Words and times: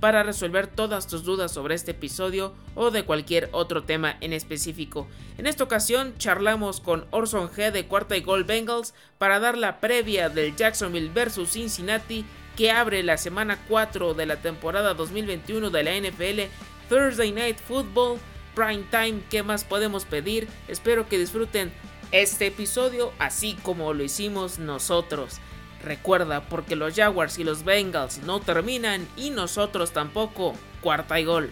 para 0.00 0.22
resolver 0.22 0.66
todas 0.66 1.06
tus 1.06 1.24
dudas 1.24 1.52
sobre 1.52 1.74
este 1.74 1.92
episodio 1.92 2.52
o 2.74 2.90
de 2.90 3.04
cualquier 3.04 3.48
otro 3.52 3.84
tema 3.84 4.16
en 4.20 4.32
específico. 4.32 5.06
En 5.38 5.46
esta 5.46 5.64
ocasión 5.64 6.14
charlamos 6.18 6.80
con 6.80 7.06
Orson 7.10 7.50
G 7.50 7.70
de 7.70 7.86
Cuarta 7.86 8.16
y 8.16 8.20
Gol 8.20 8.44
Bengals 8.44 8.94
para 9.18 9.40
dar 9.40 9.56
la 9.56 9.80
previa 9.80 10.28
del 10.28 10.54
Jacksonville 10.56 11.10
vs 11.10 11.48
Cincinnati 11.48 12.24
que 12.56 12.70
abre 12.70 13.02
la 13.02 13.18
semana 13.18 13.58
4 13.68 14.14
de 14.14 14.26
la 14.26 14.36
temporada 14.36 14.94
2021 14.94 15.70
de 15.70 15.82
la 15.82 15.94
NFL, 15.94 16.50
Thursday 16.88 17.30
Night 17.30 17.58
Football, 17.58 18.18
Prime 18.54 18.84
Time, 18.90 19.20
¿qué 19.30 19.42
más 19.42 19.64
podemos 19.64 20.06
pedir? 20.06 20.48
Espero 20.66 21.08
que 21.08 21.18
disfruten 21.18 21.70
este 22.12 22.46
episodio 22.46 23.12
así 23.18 23.56
como 23.62 23.92
lo 23.92 24.02
hicimos 24.02 24.58
nosotros. 24.58 25.40
Recuerda, 25.82 26.42
porque 26.42 26.76
los 26.76 26.94
Jaguars 26.94 27.38
y 27.38 27.44
los 27.44 27.64
Bengals 27.64 28.18
no 28.18 28.40
terminan 28.40 29.06
y 29.16 29.30
nosotros 29.30 29.92
tampoco. 29.92 30.54
Cuarta 30.80 31.18
y 31.20 31.24
gol. 31.24 31.50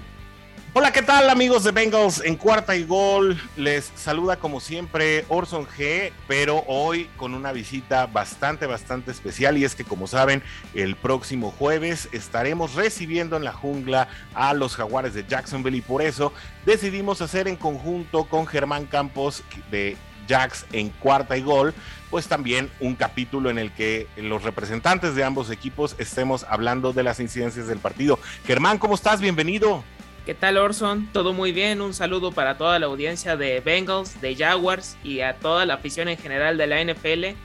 Hola, 0.77 0.91
¿qué 0.91 1.03
tal 1.03 1.31
amigos 1.31 1.63
de 1.63 1.71
Bengals 1.71 2.21
en 2.25 2.35
cuarta 2.35 2.75
y 2.75 2.83
gol? 2.83 3.41
Les 3.57 3.93
saluda 3.95 4.39
como 4.41 4.59
siempre 4.59 5.25
Orson 5.29 5.69
G, 5.69 6.11
pero 6.27 6.65
hoy 6.67 7.09
con 7.17 7.33
una 7.33 7.53
visita 7.53 8.07
bastante, 8.07 8.67
bastante 8.67 9.13
especial 9.13 9.57
y 9.57 9.65
es 9.65 9.77
que 9.77 9.85
como 9.85 10.09
saben, 10.09 10.43
el 10.75 10.97
próximo 10.97 11.53
jueves 11.53 12.09
estaremos 12.11 12.75
recibiendo 12.75 13.37
en 13.37 13.45
la 13.45 13.53
jungla 13.53 14.09
a 14.35 14.53
los 14.53 14.75
jaguares 14.75 15.15
de 15.15 15.25
Jacksonville 15.25 15.77
y 15.77 15.81
por 15.81 16.03
eso 16.03 16.33
decidimos 16.67 17.23
hacer 17.23 17.47
en 17.47 17.55
conjunto 17.55 18.25
con 18.25 18.45
Germán 18.45 18.87
Campos 18.87 19.45
de 19.71 19.97
Jacks 20.27 20.67
en 20.73 20.91
cuarta 20.91 21.37
y 21.37 21.43
gol, 21.43 21.75
pues 22.11 22.29
también 22.29 22.71
un 22.81 22.95
capítulo 22.95 23.51
en 23.51 23.59
el 23.59 23.73
que 23.73 24.07
los 24.17 24.43
representantes 24.43 25.15
de 25.15 25.25
ambos 25.25 25.51
equipos 25.51 25.97
estemos 25.99 26.45
hablando 26.49 26.93
de 26.93 27.03
las 27.03 27.21
incidencias 27.21 27.67
del 27.67 27.79
partido. 27.79 28.19
Germán, 28.47 28.79
¿cómo 28.79 28.95
estás? 28.95 29.21
Bienvenido. 29.21 29.83
¿Qué 30.27 30.35
tal 30.35 30.57
Orson? 30.57 31.09
Todo 31.13 31.35
muy 31.35 31.53
bien, 31.53 31.83
un 31.83 31.93
saludo 31.93 32.33
para 32.33 32.57
toda 32.57 32.79
la 32.79 32.87
audiencia 32.87 33.37
de 33.37 33.61
Bengals, 33.61 34.21
de 34.23 34.35
Jaguars 34.35 34.97
y 35.05 35.21
a 35.21 35.35
toda 35.35 35.67
la 35.67 35.75
afición 35.75 36.09
en 36.09 36.17
general 36.17 36.57
de 36.57 36.67
la 36.67 36.83
NFL. 36.83 37.37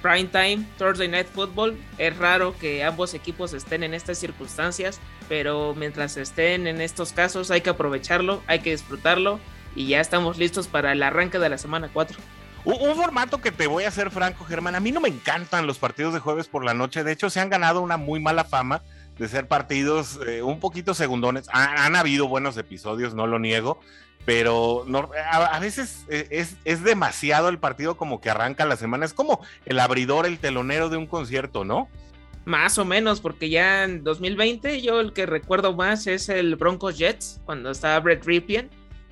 Prime 0.00 0.26
Time, 0.26 0.64
Thursday 0.78 1.08
Night 1.08 1.26
Football. 1.26 1.76
Es 1.98 2.16
raro 2.16 2.54
que 2.58 2.84
ambos 2.84 3.14
equipos 3.14 3.52
estén 3.52 3.82
en 3.82 3.94
estas 3.94 4.18
circunstancias, 4.18 5.00
pero 5.28 5.74
mientras 5.74 6.16
estén 6.16 6.66
en 6.66 6.80
estos 6.80 7.12
casos 7.12 7.50
hay 7.50 7.62
que 7.62 7.70
aprovecharlo, 7.70 8.42
hay 8.46 8.60
que 8.60 8.70
disfrutarlo 8.70 9.40
y 9.74 9.88
ya 9.88 10.00
estamos 10.00 10.38
listos 10.38 10.68
para 10.68 10.92
el 10.92 11.02
arranque 11.02 11.38
de 11.38 11.48
la 11.48 11.58
semana 11.58 11.90
4. 11.92 12.18
Un, 12.64 12.94
formato 12.94 13.40
que 13.40 13.52
te 13.52 13.66
voy 13.66 13.84
a 13.84 13.90
ser 13.90 14.10
franco, 14.10 14.44
Germán. 14.44 14.74
A 14.74 14.80
mí 14.80 14.92
no 14.92 15.00
me 15.00 15.08
encantan 15.08 15.66
los 15.66 15.78
partidos 15.78 16.12
de 16.12 16.20
jueves 16.20 16.46
por 16.46 16.64
la 16.64 16.74
noche. 16.74 17.04
De 17.04 17.12
hecho, 17.12 17.30
se 17.30 17.40
han 17.40 17.48
ganado 17.48 17.80
una 17.80 17.96
muy 17.96 18.20
mala 18.20 18.44
fama 18.44 18.82
de 19.18 19.28
ser 19.28 19.48
partidos 19.48 20.20
eh, 20.26 20.42
un 20.42 20.60
poquito 20.60 20.92
segundones. 20.92 21.46
han 21.52 21.96
habido 21.96 22.28
buenos 22.28 22.56
episodios, 22.58 23.14
no 23.14 23.26
lo 23.26 23.38
niego, 23.38 23.80
pero 24.26 24.84
a, 25.30 25.58
veces 25.58 26.04
eh, 26.08 26.28
es, 26.30 26.56
es, 26.64 26.84
demasiado 26.84 27.48
el 27.48 27.58
partido 27.58 27.96
como 27.96 28.20
que 28.20 28.28
arranca 28.30 28.66
la 28.66 28.76
semana. 28.76 29.06
Es 29.06 29.14
como 29.14 29.40
el 29.64 29.80
abridor, 29.80 30.26
el 30.26 30.38
telonero 30.38 30.90
de 30.90 30.98
un 30.98 31.06
concierto, 31.06 31.64
¿no? 31.64 31.88
Más 32.44 32.78
o 32.78 32.84
menos, 32.84 33.20
porque 33.20 33.48
ya 33.48 33.84
en 33.84 34.04
2020 34.04 34.82
yo 34.82 35.00
el 35.00 35.12
que 35.12 35.26
recuerdo 35.26 35.74
más 35.74 36.06
es 36.06 36.28
el 36.28 36.56
Broncos 36.56 36.98
Jets, 36.98 37.40
cuando 37.44 37.70
estaba 37.70 37.98
Brett 38.00 38.24
Ripien 38.24 38.70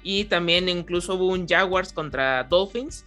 y 0.09 0.25
también 0.25 0.71
incluso 0.71 1.17
hubo 1.17 1.27
un 1.27 1.47
Jaguars 1.47 1.93
contra 1.93 2.43
Dolphins, 2.45 3.05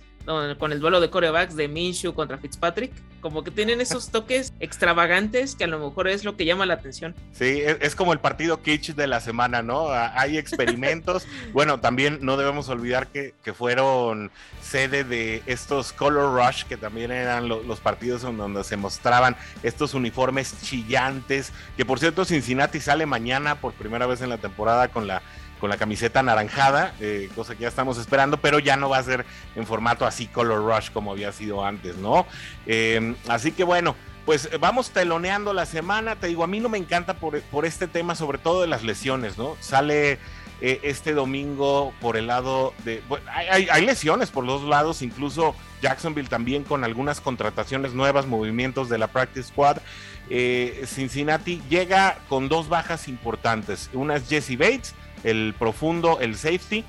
con 0.59 0.72
el 0.72 0.79
duelo 0.79 1.01
de 1.01 1.09
corebacks 1.09 1.56
de 1.56 1.67
Minshew 1.67 2.13
contra 2.13 2.38
Fitzpatrick. 2.38 2.94
Como 3.22 3.44
que 3.44 3.50
tienen 3.50 3.81
esos 3.81 4.09
toques 4.12 4.53
extravagantes 4.59 5.56
que 5.56 5.63
a 5.63 5.67
lo 5.67 5.79
mejor 5.79 6.07
es 6.07 6.23
lo 6.23 6.38
que 6.38 6.45
llama 6.45 6.67
la 6.67 6.75
atención. 6.75 7.16
Sí, 7.31 7.63
es, 7.66 7.95
como 7.95 8.13
el 8.13 8.19
partido 8.19 8.62
kitsch 8.62 8.94
de 8.94 9.07
la 9.07 9.19
semana, 9.19 9.63
¿no? 9.63 9.88
Hay 9.89 10.38
experimentos. 10.38 11.25
bueno, 11.53 11.79
también 11.79 12.19
no 12.22 12.38
debemos 12.38 12.69
olvidar 12.69 13.07
que, 13.07 13.33
fueron 13.51 14.29
sede 14.62 15.03
de 15.03 15.41
estos 15.47 15.94
Color 15.94 16.35
Rush, 16.35 16.66
que 16.66 16.78
también 16.78 17.09
eran 17.09 17.47
los 17.47 17.79
partidos 17.79 18.23
en 18.25 18.38
donde 18.38 18.63
se 18.63 18.78
mostraban 18.78 19.35
estos 19.63 19.95
uniformes 19.95 20.56
chillantes. 20.62 21.51
Que 21.78 21.83
por 21.83 21.97
cierto, 21.97 22.25
Cincinnati 22.25 22.79
sale 22.79 23.07
mañana 23.07 23.56
por 23.56 23.73
primera 23.73 24.06
vez 24.06 24.22
en 24.22 24.29
la 24.29 24.38
temporada 24.38 24.89
con 24.89 25.07
la 25.07 25.23
con 25.61 25.69
la 25.69 25.77
camiseta 25.77 26.22
anaranjada, 26.22 26.95
eh, 26.99 27.29
cosa 27.35 27.53
que 27.53 27.61
ya 27.61 27.67
estamos 27.67 27.99
esperando, 27.99 28.38
pero 28.38 28.57
ya 28.57 28.75
no 28.75 28.89
va 28.89 28.97
a 28.97 29.03
ser 29.03 29.25
en 29.55 29.67
formato 29.67 30.07
así 30.07 30.25
color 30.25 30.66
rush 30.66 30.89
como 30.89 31.11
había 31.11 31.31
sido 31.31 31.63
antes, 31.63 31.97
¿no? 31.97 32.25
Em, 32.66 33.16
así 33.29 33.51
que 33.51 33.63
bueno, 33.63 33.95
pues 34.25 34.50
vamos 34.59 34.89
teloneando 34.89 35.53
la 35.53 35.67
semana, 35.67 36.16
te 36.16 36.27
digo, 36.27 36.44
a 36.44 36.47
mí 36.47 36.59
no 36.59 36.67
me 36.67 36.79
encanta 36.79 37.13
por, 37.13 37.66
este 37.66 37.88
tema, 37.88 38.16
sobre 38.16 38.39
todo 38.39 38.61
de 38.61 38.67
las 38.67 38.83
lesiones, 38.83 39.38
¿no? 39.38 39.55
Sale 39.59 40.17
eh, 40.61 40.79
este 40.81 41.13
domingo 41.13 41.94
por 42.01 42.17
el 42.17 42.27
lado 42.27 42.73
de... 42.83 43.03
hay, 43.31 43.85
lesiones 43.85 44.31
por 44.31 44.44
los 44.44 44.63
lados, 44.63 45.03
incluso 45.03 45.55
Jacksonville 45.83 46.27
también 46.27 46.63
con 46.63 46.83
algunas 46.83 47.21
contrataciones 47.21 47.94
nuevas, 47.94 48.25
movimientos 48.25 48.89
de 48.89 48.97
la 48.97 49.07
Practice 49.07 49.50
Squad. 49.50 49.77
Eh, 50.29 50.85
Cincinnati 50.88 51.61
llega 51.69 52.17
con 52.29 52.50
dos 52.50 52.67
bajas 52.67 53.07
importantes. 53.07 53.91
Una 53.94 54.16
es 54.16 54.27
Jesse 54.27 54.57
Bates 54.57 54.95
el 55.23 55.53
profundo, 55.57 56.19
el 56.19 56.35
safety, 56.35 56.85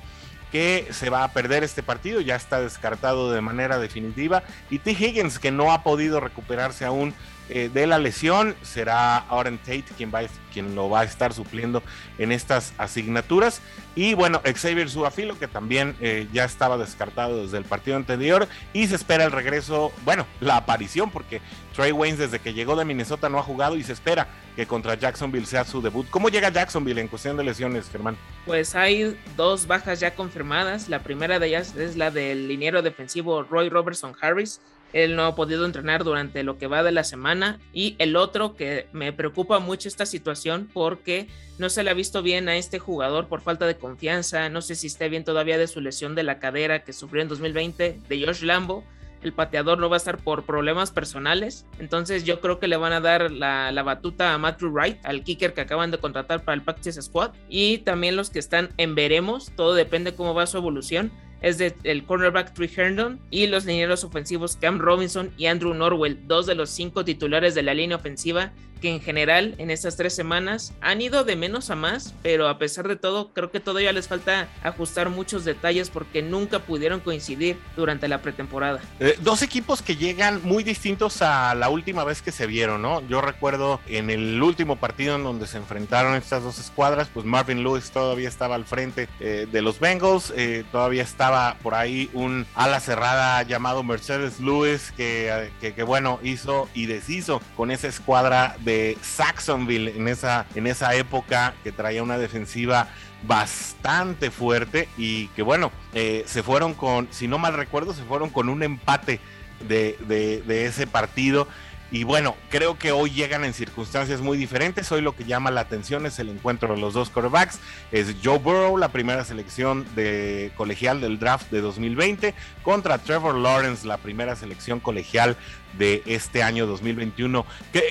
que 0.51 0.87
se 0.91 1.09
va 1.09 1.23
a 1.23 1.33
perder 1.33 1.63
este 1.63 1.81
partido, 1.81 2.21
ya 2.21 2.35
está 2.35 2.61
descartado 2.61 3.31
de 3.31 3.41
manera 3.41 3.79
definitiva. 3.79 4.43
Y 4.69 4.79
T. 4.79 4.91
Higgins, 4.91 5.39
que 5.39 5.51
no 5.51 5.71
ha 5.71 5.81
podido 5.81 6.19
recuperarse 6.19 6.85
aún 6.85 7.15
eh, 7.49 7.69
de 7.73 7.87
la 7.87 7.99
lesión, 7.99 8.55
será 8.61 9.17
Aaron 9.17 9.57
Tate 9.57 9.85
quien, 9.97 10.11
va, 10.13 10.21
quien 10.53 10.75
lo 10.75 10.89
va 10.89 11.01
a 11.01 11.03
estar 11.03 11.33
supliendo 11.33 11.83
en 12.17 12.31
estas 12.31 12.73
asignaturas. 12.77 13.61
Y 13.95 14.13
bueno, 14.13 14.41
Xavier 14.43 14.89
Suafilo, 14.89 15.37
que 15.37 15.47
también 15.47 15.95
eh, 15.99 16.27
ya 16.33 16.45
estaba 16.45 16.77
descartado 16.77 17.43
desde 17.43 17.57
el 17.57 17.65
partido 17.65 17.97
anterior, 17.97 18.47
y 18.73 18.87
se 18.87 18.95
espera 18.95 19.25
el 19.25 19.31
regreso, 19.31 19.91
bueno, 20.03 20.25
la 20.39 20.57
aparición, 20.57 21.11
porque 21.11 21.41
Trey 21.75 21.91
Waynes 21.91 22.19
desde 22.19 22.39
que 22.39 22.53
llegó 22.53 22.75
de 22.75 22.85
Minnesota 22.85 23.29
no 23.29 23.39
ha 23.39 23.43
jugado 23.43 23.75
y 23.75 23.83
se 23.83 23.93
espera 23.93 24.27
que 24.55 24.65
contra 24.65 24.95
Jacksonville 24.95 25.45
sea 25.45 25.65
su 25.65 25.81
debut. 25.81 26.07
¿Cómo 26.09 26.29
llega 26.29 26.49
Jacksonville 26.49 27.01
en 27.01 27.07
cuestión 27.07 27.35
de 27.37 27.43
lesiones, 27.43 27.89
Germán? 27.89 28.17
Pues 28.45 28.75
hay 28.75 29.17
dos 29.35 29.67
bajas 29.67 29.99
ya 29.99 30.15
confirmadas. 30.15 30.89
La 30.89 30.99
primera 30.99 31.39
de 31.39 31.47
ellas 31.47 31.75
es 31.75 31.97
la 31.97 32.11
del 32.11 32.47
liniero 32.47 32.81
defensivo 32.81 33.43
Roy 33.43 33.69
Robertson 33.69 34.15
Harris. 34.21 34.61
Él 34.93 35.15
no 35.15 35.25
ha 35.25 35.35
podido 35.35 35.65
entrenar 35.65 36.03
durante 36.03 36.43
lo 36.43 36.57
que 36.57 36.67
va 36.67 36.83
de 36.83 36.91
la 36.91 37.03
semana. 37.03 37.59
Y 37.73 37.95
el 37.99 38.15
otro 38.15 38.55
que 38.55 38.87
me 38.93 39.11
preocupa 39.11 39.59
mucho 39.59 39.87
esta 39.87 40.05
situación 40.05 40.69
porque 40.71 41.27
no 41.57 41.69
se 41.69 41.83
le 41.83 41.89
ha 41.89 41.95
visto 41.95 42.21
bien 42.21 42.47
a 42.47 42.55
este 42.55 42.79
jugador 42.79 43.27
por 43.27 43.41
falta 43.41 43.67
de 43.67 43.75
confianza. 43.75 44.49
No 44.49 44.61
sé 44.61 44.75
si 44.75 44.87
esté 44.87 45.09
bien 45.09 45.23
todavía 45.23 45.57
de 45.57 45.67
su 45.67 45.81
lesión 45.81 46.15
de 46.15 46.23
la 46.23 46.39
cadera 46.39 46.83
que 46.83 46.93
sufrió 46.93 47.21
en 47.21 47.27
2020 47.27 47.99
de 48.07 48.25
Josh 48.25 48.43
Lambo 48.43 48.83
el 49.23 49.33
pateador 49.33 49.79
no 49.79 49.89
va 49.89 49.95
a 49.95 49.97
estar 49.97 50.17
por 50.17 50.43
problemas 50.43 50.91
personales. 50.91 51.65
Entonces 51.79 52.25
yo 52.25 52.41
creo 52.41 52.59
que 52.59 52.67
le 52.67 52.77
van 52.77 52.93
a 52.93 52.99
dar 52.99 53.31
la, 53.31 53.71
batuta 53.83 54.33
a 54.33 54.37
Matthew 54.37 54.69
Wright, 54.69 55.05
al 55.05 55.23
kicker 55.23 55.53
que 55.53 55.61
acaban 55.61 55.91
de 55.91 55.97
contratar 55.97 56.43
para 56.43 56.55
el 56.55 56.61
Practice 56.61 57.01
Squad. 57.01 57.31
Y 57.49 57.79
también 57.79 58.15
los 58.15 58.29
que 58.29 58.39
están 58.39 58.69
en 58.77 58.95
veremos, 58.95 59.51
todo 59.55 59.73
depende 59.73 60.13
cómo 60.13 60.33
va 60.33 60.45
su 60.45 60.57
evolución. 60.57 61.11
Es 61.43 61.59
de 61.59 61.75
el 61.83 62.05
cornerback 62.05 62.53
Trey 62.53 62.71
Herndon 62.75 63.19
y 63.29 63.45
los 63.45 63.65
linieros 63.65 64.03
ofensivos 64.03 64.55
Cam 64.55 64.79
Robinson 64.79 65.31
y 65.37 65.45
Andrew 65.45 65.75
Norwell, 65.75 66.25
dos 66.25 66.47
de 66.47 66.55
los 66.55 66.71
cinco 66.71 67.05
titulares 67.05 67.53
de 67.53 67.61
la 67.61 67.75
línea 67.75 67.97
ofensiva 67.97 68.53
que 68.83 68.89
en 68.89 68.99
general 68.99 69.55
en 69.59 69.71
estas 69.71 69.95
tres 69.95 70.13
semanas 70.13 70.73
han 70.81 71.01
ido 71.01 71.23
de 71.23 71.37
menos 71.37 71.69
a 71.69 71.75
más, 71.75 72.13
pero 72.21 72.49
a 72.49 72.57
pesar 72.57 72.85
de 72.89 72.97
todo 72.97 73.31
creo 73.31 73.49
que 73.49 73.61
todavía 73.61 73.93
les 73.93 74.09
falta 74.09 74.49
ajustar 74.61 75.07
muchos 75.07 75.45
detalles 75.45 75.89
porque 75.89 76.21
nunca 76.21 76.59
pudieron 76.59 76.99
coincidir 76.99 77.57
durante 77.77 78.09
la 78.09 78.21
pretemporada. 78.21 78.81
Eh, 78.99 79.15
dos 79.21 79.41
equipos 79.41 79.81
que 79.81 79.95
llegan 79.95 80.41
muy 80.43 80.65
distintos 80.65 81.21
a 81.21 81.55
la 81.55 81.69
última 81.69 82.03
vez 82.03 82.21
que 82.21 82.33
se 82.33 82.45
vieron, 82.45 82.81
¿no? 82.81 82.99
Yo 83.07 83.21
recuerdo 83.21 83.79
en 83.87 84.09
el 84.09 84.43
último 84.43 84.75
partido 84.75 85.15
en 85.15 85.23
donde 85.23 85.47
se 85.47 85.59
enfrentaron 85.59 86.15
estas 86.15 86.43
dos 86.43 86.59
escuadras, 86.59 87.07
pues 87.13 87.25
Marvin 87.25 87.63
Lewis 87.63 87.89
todavía 87.89 88.27
estaba 88.27 88.55
al 88.55 88.65
frente 88.65 89.07
eh, 89.21 89.47
de 89.49 89.61
los 89.61 89.79
Bengals, 89.79 90.33
eh, 90.35 90.65
todavía 90.73 91.03
estaba 91.03 91.55
por 91.63 91.73
ahí 91.73 92.09
un 92.11 92.45
ala 92.53 92.81
cerrada 92.81 93.43
llamado 93.43 93.81
Mercedes 93.81 94.41
Lewis 94.41 94.91
que, 94.97 95.51
que 95.61 95.83
bueno 95.83 96.19
hizo 96.21 96.67
y 96.73 96.87
deshizo 96.87 97.41
con 97.55 97.71
esa 97.71 97.87
escuadra 97.87 98.57
de 98.59 98.72
Saxonville 99.01 99.95
en 99.95 100.07
esa, 100.07 100.45
en 100.55 100.67
esa 100.67 100.95
época 100.95 101.53
que 101.63 101.71
traía 101.71 102.03
una 102.03 102.17
defensiva 102.17 102.87
bastante 103.25 104.31
fuerte 104.31 104.89
y 104.97 105.27
que 105.29 105.41
bueno, 105.41 105.71
eh, 105.93 106.23
se 106.27 106.43
fueron 106.43 106.73
con, 106.73 107.07
si 107.11 107.27
no 107.27 107.37
mal 107.37 107.53
recuerdo, 107.53 107.93
se 107.93 108.03
fueron 108.03 108.29
con 108.29 108.49
un 108.49 108.63
empate 108.63 109.19
de, 109.67 109.97
de 110.07 110.65
ese 110.65 110.87
partido. 110.87 111.47
Y 111.93 112.05
bueno, 112.05 112.35
creo 112.49 112.79
que 112.79 112.91
hoy 112.91 113.11
llegan 113.11 113.45
en 113.45 113.53
circunstancias 113.53 114.19
muy 114.19 114.35
diferentes. 114.35 114.91
Hoy 114.91 115.01
lo 115.01 115.15
que 115.15 115.25
llama 115.25 115.51
la 115.51 115.61
atención 115.61 116.07
es 116.07 116.17
el 116.17 116.29
encuentro 116.29 116.73
de 116.73 116.81
los 116.81 116.95
dos 116.95 117.11
quarterbacks. 117.11 117.59
Es 117.91 118.15
Joe 118.23 118.39
Burrow, 118.39 118.77
la 118.77 118.87
primera 118.87 119.23
selección 119.23 119.85
de 119.93 120.51
colegial 120.57 121.01
del 121.01 121.19
draft 121.19 121.51
de 121.51 121.61
2020, 121.61 122.33
contra 122.63 122.97
Trevor 122.97 123.35
Lawrence, 123.35 123.85
la 123.85 123.97
primera 123.97 124.35
selección 124.35 124.79
colegial 124.79 125.37
de 125.77 126.03
este 126.05 126.43
año 126.43 126.67
2021. 126.67 127.45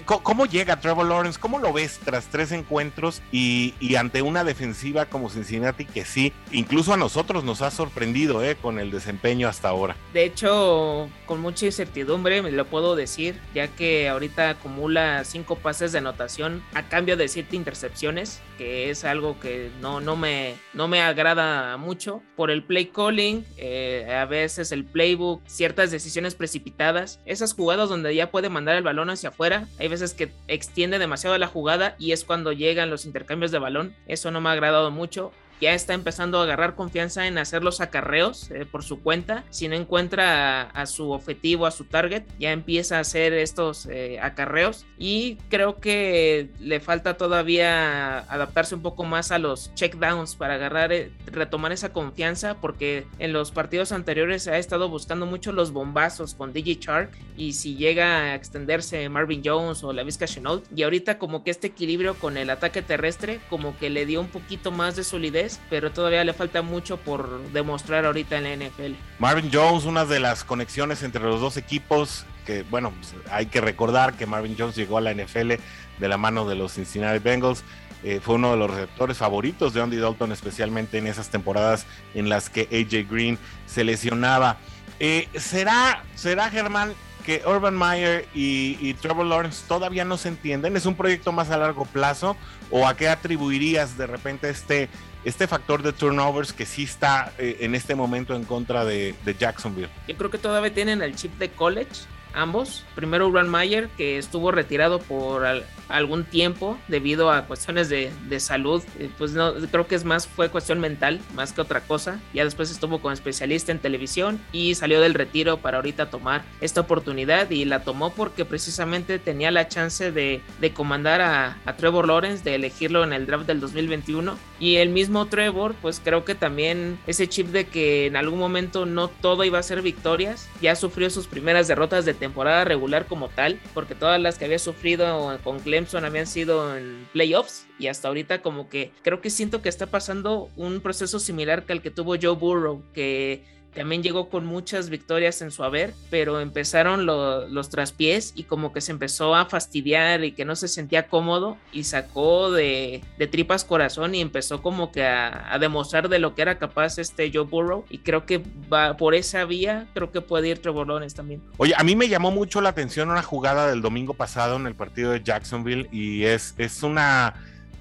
¿Cómo 0.04 0.46
llega 0.46 0.80
Trevor 0.80 1.06
Lawrence? 1.06 1.38
¿Cómo 1.38 1.58
lo 1.58 1.72
ves 1.72 2.00
tras 2.04 2.26
tres 2.26 2.52
encuentros 2.52 3.22
y, 3.30 3.74
ante 3.96 4.22
una 4.22 4.42
defensiva 4.42 5.06
como 5.06 5.28
Cincinnati 5.28 5.84
que 5.84 6.04
sí, 6.04 6.32
incluso 6.50 6.94
a 6.94 6.96
nosotros 6.96 7.44
nos 7.44 7.60
ha 7.62 7.70
sorprendido 7.70 8.42
eh, 8.42 8.56
con 8.56 8.78
el 8.78 8.90
desempeño 8.90 9.48
hasta 9.48 9.68
ahora? 9.68 9.96
De 10.14 10.24
hecho, 10.24 11.08
con 11.26 11.40
mucha 11.40 11.66
incertidumbre, 11.66 12.42
me 12.42 12.50
lo 12.50 12.66
puedo 12.66 12.96
decir, 12.96 13.38
ya 13.54 13.68
que 13.68 14.08
ahorita 14.08 14.50
acumula 14.50 15.24
cinco 15.24 15.56
pases 15.56 15.92
de 15.92 15.98
anotación 15.98 16.62
a 16.74 16.88
cambio 16.88 17.16
de 17.16 17.28
siete 17.28 17.56
intercepciones, 17.56 18.40
que 18.58 18.90
es 18.90 19.04
algo 19.04 19.38
que 19.40 19.70
no, 19.80 20.00
no, 20.00 20.16
me, 20.16 20.54
no 20.74 20.88
me 20.88 21.02
agrada 21.02 21.76
mucho. 21.76 22.22
Por 22.36 22.50
el 22.50 22.64
play 22.64 22.86
calling, 22.86 23.44
eh, 23.56 24.16
a 24.18 24.24
veces 24.24 24.72
el 24.72 24.84
playbook, 24.84 25.42
ciertas 25.46 25.90
decisiones 25.90 26.34
precipitadas, 26.34 27.20
esas 27.26 27.54
jugadas 27.54 27.71
donde 27.76 28.14
ya 28.14 28.30
puede 28.30 28.48
mandar 28.48 28.76
el 28.76 28.82
balón 28.82 29.10
hacia 29.10 29.30
afuera. 29.30 29.68
Hay 29.78 29.88
veces 29.88 30.14
que 30.14 30.32
extiende 30.48 30.98
demasiado 30.98 31.36
la 31.38 31.46
jugada 31.46 31.96
y 31.98 32.12
es 32.12 32.24
cuando 32.24 32.52
llegan 32.52 32.90
los 32.90 33.04
intercambios 33.04 33.50
de 33.50 33.58
balón. 33.58 33.94
Eso 34.06 34.30
no 34.30 34.40
me 34.40 34.48
ha 34.48 34.52
agradado 34.52 34.90
mucho 34.90 35.32
ya 35.62 35.74
está 35.74 35.94
empezando 35.94 36.40
a 36.40 36.42
agarrar 36.42 36.74
confianza 36.74 37.28
en 37.28 37.38
hacer 37.38 37.62
los 37.62 37.80
acarreos 37.80 38.50
eh, 38.50 38.66
por 38.66 38.82
su 38.82 39.00
cuenta. 39.00 39.44
Si 39.50 39.68
no 39.68 39.76
encuentra 39.76 40.62
a, 40.62 40.86
su 40.86 41.12
objetivo, 41.12 41.66
a 41.66 41.70
su 41.70 41.84
target, 41.84 42.24
ya 42.40 42.50
empieza 42.50 42.96
a 42.96 43.00
hacer 43.00 43.32
estos 43.32 43.86
eh, 43.86 44.18
acarreos. 44.20 44.84
Y 44.98 45.36
creo 45.48 45.76
que 45.76 46.50
le 46.58 46.80
falta 46.80 47.16
todavía 47.16 48.18
adaptarse 48.18 48.74
un 48.74 48.82
poco 48.82 49.04
más 49.04 49.30
a 49.30 49.38
los 49.38 49.72
checkdowns 49.74 50.34
para 50.34 50.54
agarrar, 50.54 50.92
eh, 50.92 51.12
retomar 51.26 51.70
esa 51.70 51.92
confianza, 51.92 52.56
porque 52.60 53.06
en 53.20 53.32
los 53.32 53.52
partidos 53.52 53.92
anteriores 53.92 54.48
ha 54.48 54.58
estado 54.58 54.88
buscando 54.88 55.26
mucho 55.26 55.52
los 55.52 55.70
bombazos 55.70 56.34
con 56.34 56.52
DJ 56.52 56.78
Shark. 56.80 57.10
Y 57.36 57.52
si 57.52 57.76
llega 57.76 58.16
a 58.16 58.34
extenderse 58.34 59.08
Marvin 59.08 59.42
Jones 59.44 59.84
o 59.84 59.92
la 59.92 60.02
Vizca 60.02 60.26
Chenault, 60.26 60.66
y 60.76 60.82
ahorita 60.82 61.20
como 61.20 61.44
que 61.44 61.52
este 61.52 61.68
equilibrio 61.68 62.14
con 62.14 62.36
el 62.36 62.50
ataque 62.50 62.82
terrestre, 62.82 63.38
como 63.48 63.78
que 63.78 63.90
le 63.90 64.06
dio 64.06 64.20
un 64.20 64.28
poquito 64.28 64.72
más 64.72 64.96
de 64.96 65.04
solidez 65.04 65.51
pero 65.70 65.92
todavía 65.92 66.24
le 66.24 66.32
falta 66.32 66.62
mucho 66.62 66.96
por 66.96 67.42
demostrar 67.52 68.04
ahorita 68.04 68.38
en 68.38 68.44
la 68.44 68.66
NFL. 68.66 68.92
Marvin 69.18 69.50
Jones, 69.52 69.84
una 69.84 70.04
de 70.04 70.20
las 70.20 70.44
conexiones 70.44 71.02
entre 71.02 71.22
los 71.22 71.40
dos 71.40 71.56
equipos, 71.56 72.26
que 72.46 72.62
bueno, 72.64 72.92
hay 73.30 73.46
que 73.46 73.60
recordar 73.60 74.14
que 74.14 74.26
Marvin 74.26 74.56
Jones 74.58 74.76
llegó 74.76 74.98
a 74.98 75.00
la 75.00 75.14
NFL 75.14 75.52
de 75.98 76.08
la 76.08 76.16
mano 76.16 76.48
de 76.48 76.54
los 76.54 76.74
Cincinnati 76.74 77.18
Bengals. 77.18 77.64
Eh, 78.04 78.20
fue 78.20 78.34
uno 78.34 78.50
de 78.50 78.56
los 78.56 78.70
receptores 78.70 79.16
favoritos 79.16 79.74
de 79.74 79.80
Andy 79.80 79.96
Dalton, 79.96 80.32
especialmente 80.32 80.98
en 80.98 81.06
esas 81.06 81.28
temporadas 81.28 81.86
en 82.14 82.28
las 82.28 82.50
que 82.50 82.62
AJ 82.62 83.08
Green 83.08 83.38
se 83.66 83.84
lesionaba. 83.84 84.58
Eh, 84.98 85.28
¿Será, 85.36 86.02
será 86.14 86.50
Germán, 86.50 86.94
que 87.22 87.42
Urban 87.46 87.76
Meyer 87.76 88.28
y, 88.34 88.94
Trevor 88.94 89.26
Lawrence 89.26 89.64
todavía 89.66 90.04
no 90.04 90.16
se 90.16 90.28
entienden? 90.28 90.76
¿Es 90.76 90.86
un 90.86 90.94
proyecto 90.94 91.32
más 91.32 91.50
a 91.50 91.56
largo 91.56 91.84
plazo? 91.84 92.36
¿O 92.70 92.86
a 92.86 92.96
qué 92.96 93.08
atribuirías 93.08 93.96
de 93.96 94.06
repente 94.06 94.48
este 94.48 94.88
este 95.24 95.46
factor 95.46 95.82
de 95.82 95.92
turnovers 95.92 96.52
que 96.52 96.66
sí 96.66 96.82
está 96.82 97.32
eh, 97.38 97.58
en 97.60 97.76
este 97.76 97.94
momento 97.94 98.34
en 98.34 98.44
contra 98.44 98.84
de, 98.84 99.14
de, 99.24 99.34
Jacksonville. 99.34 99.88
Yo 100.08 100.16
creo 100.16 100.30
que 100.30 100.38
todavía 100.38 100.74
tienen 100.74 101.00
el 101.00 101.14
chip 101.14 101.38
de 101.38 101.48
college 101.48 102.06
ambos. 102.34 102.84
Primero 102.94 103.28
Urban 103.28 103.50
Meyer, 103.50 103.88
que 103.96 104.18
estuvo 104.18 104.50
retirado 104.50 104.98
por 104.98 105.44
algún 105.92 106.24
tiempo 106.24 106.78
debido 106.88 107.30
a 107.30 107.46
cuestiones 107.46 107.88
de, 107.88 108.10
salud. 108.40 108.82
Eh, 108.98 109.10
pues 109.18 109.32
no, 109.32 109.52
creo 109.70 109.86
que 109.86 109.94
es 109.94 110.04
más, 110.04 110.26
fue 110.26 110.48
cuestión 110.48 110.80
mental, 110.80 111.20
más 111.34 111.52
que 111.52 111.60
otra 111.60 111.82
cosa. 111.82 112.18
Ya 112.32 112.44
después 112.44 112.70
estuvo 112.70 113.00
como 113.00 113.12
especialista 113.12 113.70
en 113.72 113.78
televisión 113.78 114.40
y 114.52 114.74
salió 114.74 115.00
del 115.00 115.14
retiro 115.14 115.58
para 115.58 115.76
ahorita 115.76 116.10
tomar 116.10 116.44
esta 116.60 116.80
oportunidad 116.80 117.50
y 117.50 117.64
la 117.66 117.84
tomó 117.84 118.12
porque 118.14 118.44
precisamente 118.44 119.18
tenía 119.18 119.50
la 119.50 119.68
chance 119.68 120.10
de, 120.10 120.40
comandar 120.74 121.20
a, 121.20 121.58
a, 121.66 121.76
Trevor 121.76 122.08
Lawrence, 122.08 122.42
de 122.42 122.54
elegirlo 122.54 123.04
en 123.04 123.12
el 123.12 123.26
draft 123.26 123.46
del 123.46 123.60
2021. 123.60 124.36
Y 124.58 124.76
el 124.76 124.88
mismo 124.88 125.26
Trevor, 125.26 125.74
pues 125.82 126.00
creo 126.02 126.24
que 126.24 126.34
también 126.34 126.98
ese 127.06 127.28
chip 127.28 127.48
de 127.48 127.66
que 127.66 128.06
en 128.06 128.16
algún 128.16 128.38
momento 128.38 128.86
no 128.86 129.08
todo 129.08 129.44
iba 129.44 129.58
a 129.58 129.62
ser 129.62 129.82
victorias, 129.82 130.48
ya 130.60 130.74
sufrió 130.74 131.10
sus 131.10 131.26
primeras 131.26 131.68
derrotas 131.68 132.04
de 132.04 132.14
temporada 132.22 132.64
regular 132.64 133.06
como 133.06 133.28
tal, 133.28 133.58
porque 133.74 133.96
todas 133.96 134.20
las 134.20 134.38
que 134.38 134.44
había 134.44 134.60
sufrido 134.60 135.36
con 135.42 135.58
Clemson 135.58 136.04
habían 136.04 136.28
sido 136.28 136.76
en 136.76 137.08
playoffs 137.12 137.66
y 137.80 137.88
hasta 137.88 138.06
ahorita 138.06 138.42
como 138.42 138.68
que 138.68 138.92
creo 139.02 139.20
que 139.20 139.28
siento 139.28 139.60
que 139.60 139.68
está 139.68 139.86
pasando 139.88 140.48
un 140.54 140.80
proceso 140.80 141.18
similar 141.18 141.64
que 141.64 141.72
el 141.72 141.82
que 141.82 141.90
tuvo 141.90 142.14
Joe 142.14 142.36
Burrow, 142.36 142.84
que 142.94 143.42
también 143.74 144.02
llegó 144.02 144.28
con 144.28 144.44
muchas 144.44 144.90
victorias 144.90 145.40
en 145.42 145.50
su 145.50 145.64
haber, 145.64 145.94
pero 146.10 146.40
empezaron 146.40 147.06
los 147.06 147.70
traspiés 147.70 148.32
y 148.34 148.44
como 148.44 148.72
que 148.72 148.80
se 148.80 148.92
empezó 148.92 149.34
a 149.34 149.46
fastidiar 149.46 150.24
y 150.24 150.32
que 150.32 150.44
no 150.44 150.56
se 150.56 150.68
sentía 150.68 151.08
cómodo 151.08 151.56
y 151.72 151.84
sacó 151.84 152.50
de, 152.50 153.02
tripas 153.30 153.64
corazón 153.64 154.14
y 154.14 154.20
empezó 154.20 154.62
como 154.62 154.92
que 154.92 155.04
a, 155.04 155.56
demostrar 155.58 156.08
de 156.08 156.18
lo 156.18 156.34
que 156.34 156.42
era 156.42 156.58
capaz 156.58 156.98
este 156.98 157.30
Joe 157.32 157.44
Burrow 157.44 157.84
y 157.88 157.98
creo 157.98 158.26
que 158.26 158.42
va 158.72 158.96
por 158.96 159.14
esa 159.14 159.44
vía, 159.44 159.86
creo 159.94 160.10
que 160.10 160.20
puede 160.20 160.48
ir 160.48 160.58
Trevor 160.58 160.88
Lawrence 160.88 161.16
también. 161.16 161.42
Oye, 161.56 161.72
a 161.76 161.82
mí 161.82 161.96
me 161.96 162.08
llamó 162.08 162.30
mucho 162.30 162.60
la 162.60 162.70
atención 162.70 163.10
una 163.10 163.22
jugada 163.22 163.68
del 163.68 163.80
domingo 163.80 164.14
pasado 164.14 164.56
en 164.56 164.66
el 164.66 164.74
partido 164.74 165.12
de 165.12 165.22
Jacksonville 165.22 165.88
y 165.92 166.24
es, 166.24 166.54
es 166.58 166.82
una 166.82 167.34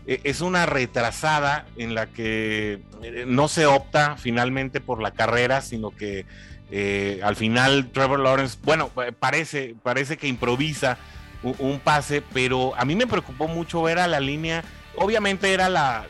es 0.06 0.42
una 0.42 0.66
retrasada 0.66 1.66
en 1.78 1.94
la 1.94 2.08
que 2.08 2.82
eh, 3.04 3.26
no 3.28 3.48
se 3.48 3.66
opta 3.66 4.18
finalmente 4.18 4.82
por 4.82 5.02
la 5.02 5.12
carrera, 5.12 5.62
sino 5.62 5.92
que 5.92 6.26
eh, 6.72 7.20
al 7.24 7.36
final 7.36 7.90
Trevor 7.92 8.20
Lawrence, 8.20 8.58
bueno, 8.64 8.90
parece, 9.20 9.76
parece 9.84 10.18
que 10.18 10.28
improvisa 10.28 10.98
un, 11.44 11.80
pase, 11.80 12.22
pero 12.34 12.74
a 12.78 12.86
mí 12.86 12.96
me 12.96 13.08
preocupó 13.08 13.48
mucho 13.48 13.82
ver 13.82 14.00
a 14.00 14.08
la 14.08 14.20
línea, 14.20 14.64
obviamente 14.96 15.54
era 15.54 15.70
la, 15.70 16.06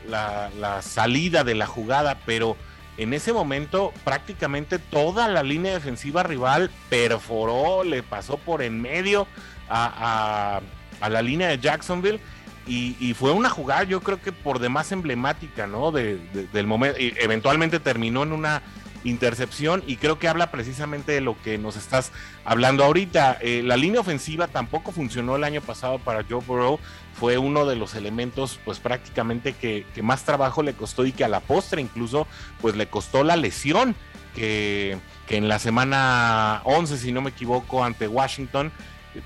salida 0.82 1.44
de 1.44 1.56
la 1.56 1.66
jugada, 1.68 2.18
pero 2.26 2.58
en 2.98 3.14
ese 3.14 3.32
momento 3.32 3.94
prácticamente 4.04 4.78
toda 4.78 5.30
la 5.30 5.42
línea 5.42 5.74
defensiva 5.74 6.24
rival 6.24 6.70
perforó, 6.90 7.84
le 7.84 8.04
pasó 8.04 8.38
por 8.38 8.62
en 8.62 8.82
medio 8.82 9.26
a, 9.70 10.62
a 11.00 11.10
la 11.10 11.22
línea 11.22 11.48
de 11.48 11.60
Jacksonville 11.60 12.20
y, 12.68 13.14
fue 13.16 13.32
una 13.32 13.50
jugada, 13.50 13.84
yo 13.84 14.02
creo 14.02 14.22
que 14.22 14.32
por 14.32 14.60
demás 14.60 14.92
emblemática, 14.92 15.68
¿no? 15.68 15.92
del 15.92 16.68
momento. 16.68 16.98
Eventualmente 17.00 17.80
terminó 17.80 18.24
en 18.24 18.32
una 18.32 18.62
intercepción 19.04 19.84
y 19.88 19.98
creo 19.98 20.20
que 20.20 20.28
habla 20.28 20.52
precisamente 20.52 21.12
de 21.12 21.22
lo 21.22 21.40
que 21.42 21.58
nos 21.58 21.76
estás 21.76 22.12
hablando 22.46 22.84
ahorita. 22.84 23.38
Eh, 23.42 23.62
la 23.64 23.78
línea 23.78 24.00
ofensiva 24.00 24.48
tampoco 24.48 24.92
funcionó 24.92 25.36
el 25.36 25.44
año 25.44 25.62
pasado 25.62 26.00
para 26.00 26.24
Joe 26.24 26.44
Burrow. 26.46 26.80
Fue 27.14 27.38
uno 27.38 27.66
de 27.66 27.76
los 27.76 27.96
elementos, 27.96 28.60
pues 28.64 28.80
prácticamente 28.80 29.54
que, 29.54 29.86
que 29.94 30.04
más 30.04 30.24
trabajo 30.24 30.64
le 30.64 30.74
costó 30.74 31.06
y 31.06 31.12
que 31.12 31.24
a 31.24 31.28
la 31.28 31.40
postre 31.40 31.82
incluso, 31.82 32.28
pues 32.62 32.76
le 32.76 32.88
costó 32.88 33.24
la 33.24 33.36
lesión 33.36 33.96
que, 34.36 34.98
que 35.28 35.38
en 35.38 35.50
la 35.50 35.60
semana 35.60 36.62
11, 36.64 36.98
si 36.98 37.12
no 37.12 37.22
me 37.22 37.32
equivoco, 37.32 37.84
ante 37.84 38.08
Washington 38.08 38.72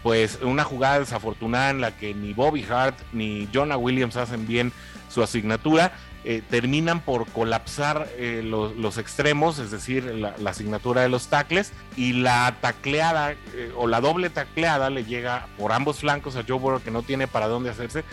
pues 0.03 0.39
una 0.41 0.63
jugada 0.63 0.99
desafortunada 0.99 1.69
en 1.69 1.81
la 1.81 1.95
que 1.95 2.13
ni 2.13 2.33
Bobby 2.33 2.65
Hart 2.69 2.97
ni 3.13 3.47
Jonah 3.53 3.77
Williams 3.77 4.17
hacen 4.17 4.47
bien 4.47 4.71
su 5.09 5.23
asignatura, 5.23 5.93
eh, 6.27 6.41
terminan 6.49 7.01
por 7.01 7.27
colapsar 7.27 8.09
eh, 8.17 8.41
los, 8.43 8.97
extremos, 8.97 9.59
es 9.59 9.69
decir, 9.69 10.03
la, 10.05 10.33
asignatura 10.49 11.03
de 11.03 11.09
los 11.09 11.27
tacles, 11.27 11.71
y 11.95 12.13
la 12.13 12.57
tacleada 12.61 13.33
eh, 13.33 13.71
o 13.77 13.85
la 13.85 14.01
doble 14.01 14.31
tacleada 14.31 14.89
le 14.89 15.05
llega 15.05 15.47
por 15.57 15.71
ambos 15.71 15.99
flancos 15.99 16.35
a 16.35 16.43
Joe 16.47 16.57
Burrow 16.57 16.81
que 16.81 16.89
no 16.89 17.03
tiene 17.03 17.27
para 17.27 17.47
dónde 17.47 17.69
hacerse, 17.69 18.03